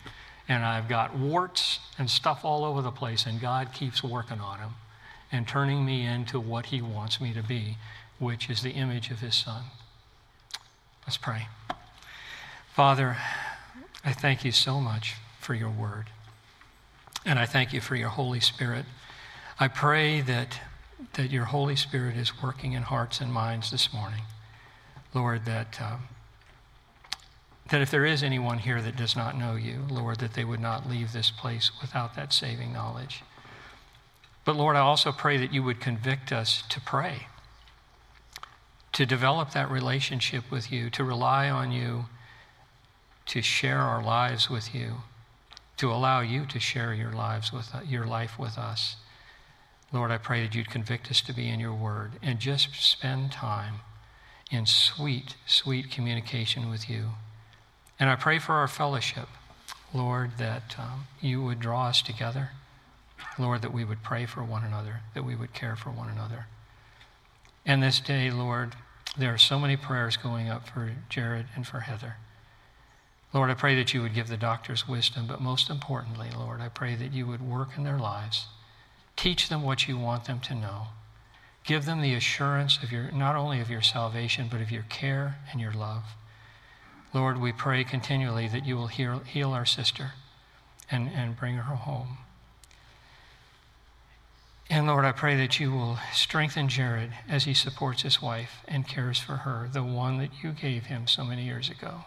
and 0.49 0.65
I've 0.65 0.89
got 0.89 1.17
warts 1.17 1.81
and 1.99 2.09
stuff 2.09 2.45
all 2.45 2.65
over 2.65 2.81
the 2.81 2.93
place, 2.93 3.27
and 3.27 3.41
God 3.41 3.73
keeps 3.73 4.05
working 4.05 4.39
on 4.39 4.59
them 4.61 4.75
and 5.33 5.49
turning 5.49 5.85
me 5.85 6.07
into 6.07 6.39
what 6.39 6.67
He 6.67 6.81
wants 6.81 7.21
me 7.21 7.33
to 7.33 7.43
be, 7.43 7.77
which 8.21 8.49
is 8.49 8.63
the 8.63 8.71
image 8.71 9.11
of 9.11 9.19
His 9.19 9.35
Son. 9.35 9.65
Let's 11.05 11.17
pray. 11.17 11.49
Father, 12.73 13.17
I 14.05 14.13
thank 14.13 14.45
you 14.45 14.53
so 14.53 14.81
much 14.81 15.17
for 15.41 15.55
your 15.55 15.71
word, 15.71 16.07
and 17.25 17.39
I 17.39 17.47
thank 17.47 17.73
you 17.73 17.81
for 17.81 17.97
your 17.97 18.09
Holy 18.09 18.41
Spirit. 18.41 18.85
I 19.59 19.69
pray 19.69 20.21
that 20.23 20.61
that 21.15 21.31
your 21.31 21.47
Holy 21.47 21.77
Spirit 21.77 22.17
is 22.17 22.43
working 22.43 22.73
in 22.73 22.83
hearts 22.83 23.21
and 23.21 23.33
minds 23.33 23.71
this 23.71 23.93
morning. 23.93 24.23
Lord, 25.15 25.45
that, 25.45 25.81
um, 25.81 26.09
that 27.71 27.83
if 27.83 27.91
there 27.91 28.07
is 28.07 28.23
anyone 28.23 28.59
here 28.59 28.81
that 28.81 28.97
does 28.97 29.15
not 29.15 29.37
know 29.37 29.55
you, 29.55 29.81
Lord, 29.91 30.19
that 30.19 30.35
they 30.35 30.45
would 30.45 30.61
not 30.61 30.89
leave 30.89 31.13
this 31.13 31.31
place 31.31 31.71
without 31.81 32.15
that 32.17 32.33
saving 32.33 32.73
knowledge. 32.73 33.23
But 34.45 34.57
Lord, 34.57 34.77
I 34.77 34.81
also 34.81 35.13
pray 35.13 35.37
that 35.37 35.53
you 35.53 35.63
would 35.63 35.81
convict 35.81 36.33
us 36.33 36.63
to 36.71 36.81
pray, 36.81 37.27
to 38.93 39.07
develop 39.07 39.53
that 39.53 39.71
relationship 39.71 40.51
with 40.51 40.73
you, 40.73 40.91
to 40.91 41.05
rely 41.05 41.49
on 41.49 41.73
you, 41.73 42.07
to 43.27 43.43
share 43.43 43.79
our 43.79 44.03
lives 44.03 44.51
with 44.51 44.75
you, 44.75 45.03
to 45.77 45.91
allow 45.91 46.21
you 46.21 46.47
to 46.47 46.61
share 46.61 46.95
your 46.95 47.13
lives 47.13 47.53
with 47.53 47.73
your 47.87 48.07
life 48.07 48.39
with 48.39 48.59
us. 48.59 48.97
Lord, 49.93 50.11
I 50.11 50.19
pray 50.19 50.43
that 50.43 50.55
you'd 50.55 50.71
convict 50.71 51.11
us 51.11 51.21
to 51.23 51.35
be 51.35 51.49
in 51.49 51.61
your 51.61 51.75
word 51.75 52.13
and 52.23 52.39
just 52.39 52.75
spend 52.75 53.33
time 53.33 53.77
in 54.51 54.67
sweet, 54.67 55.37
sweet 55.47 55.91
communication 55.91 56.71
with 56.71 56.89
you. 56.89 57.11
And 57.99 58.09
I 58.09 58.17
pray 58.17 58.39
for 58.39 58.55
our 58.55 58.69
fellowship, 58.69 59.29
Lord, 59.93 60.39
that 60.39 60.77
um, 60.79 61.05
you 61.21 61.43
would 61.43 61.61
draw 61.61 61.89
us 61.89 62.03
together. 62.03 62.51
Lord, 63.39 63.63
that 63.63 63.73
we 63.73 63.85
would 63.85 64.03
pray 64.03 64.27
for 64.27 64.43
one 64.43 64.65
another, 64.65 65.01
that 65.15 65.25
we 65.25 65.35
would 65.35 65.55
care 65.55 65.77
for 65.77 65.91
one 65.91 66.09
another. 66.09 66.47
And 67.65 67.83
this 67.83 68.01
day, 68.01 68.31
Lord, 68.31 68.75
there 69.17 69.33
are 69.33 69.39
so 69.39 69.59
many 69.59 69.77
prayers 69.77 70.17
going 70.17 70.49
up 70.49 70.69
for 70.69 70.93
Jared 71.09 71.47
and 71.55 71.67
for 71.67 71.81
Heather. 71.81 72.17
Lord, 73.33 73.51
I 73.51 73.55
pray 73.55 73.75
that 73.77 73.95
you 73.95 74.03
would 74.03 74.15
give 74.15 74.29
the 74.29 74.37
doctors 74.37 74.87
wisdom, 74.87 75.27
but 75.27 75.41
most 75.41 75.71
importantly, 75.71 76.29
Lord, 76.37 76.61
I 76.61 76.69
pray 76.69 76.95
that 76.97 77.13
you 77.13 77.27
would 77.27 77.41
work 77.41 77.71
in 77.77 77.85
their 77.85 77.99
lives 77.99 78.47
Teach 79.17 79.49
them 79.49 79.63
what 79.63 79.87
you 79.87 79.99
want 79.99 80.25
them 80.25 80.41
to 80.41 80.55
know. 80.55 80.89
Give 81.65 81.85
them 81.85 82.01
the 82.01 82.15
assurance 82.15 82.83
of 82.83 82.91
your, 82.91 83.11
not 83.13 83.37
only 83.37 83.61
of 83.61 83.71
your 83.71 83.83
salvation, 83.83 84.49
but 84.51 84.61
of 84.61 84.71
your 84.71 84.83
care 84.89 85.37
and 85.53 85.61
your 85.61 85.73
love. 85.73 86.03
Lord, 87.15 87.41
we 87.41 87.53
pray 87.53 87.85
continually 87.85 88.49
that 88.49 88.67
you 88.67 88.77
will 88.77 88.89
heal, 88.89 89.21
heal 89.21 89.53
our 89.53 89.67
sister 89.67 90.13
and, 90.91 91.09
and 91.15 91.37
bring 91.37 91.57
her 91.57 91.77
home. 91.77 92.19
And 94.69 94.87
Lord, 94.87 95.05
I 95.05 95.13
pray 95.13 95.37
that 95.37 95.61
you 95.61 95.71
will 95.71 95.99
strengthen 96.13 96.69
Jared 96.69 97.13
as 97.29 97.45
he 97.45 97.53
supports 97.53 98.03
his 98.03 98.23
wife 98.23 98.65
and 98.67 98.89
cares 98.89 99.19
for 99.19 99.37
her, 99.39 99.69
the 99.71 99.85
one 99.85 100.17
that 100.19 100.31
you 100.43 100.53
gave 100.53 100.87
him 100.87 101.07
so 101.07 101.25
many 101.25 101.45
years 101.45 101.69
ago. 101.69 102.07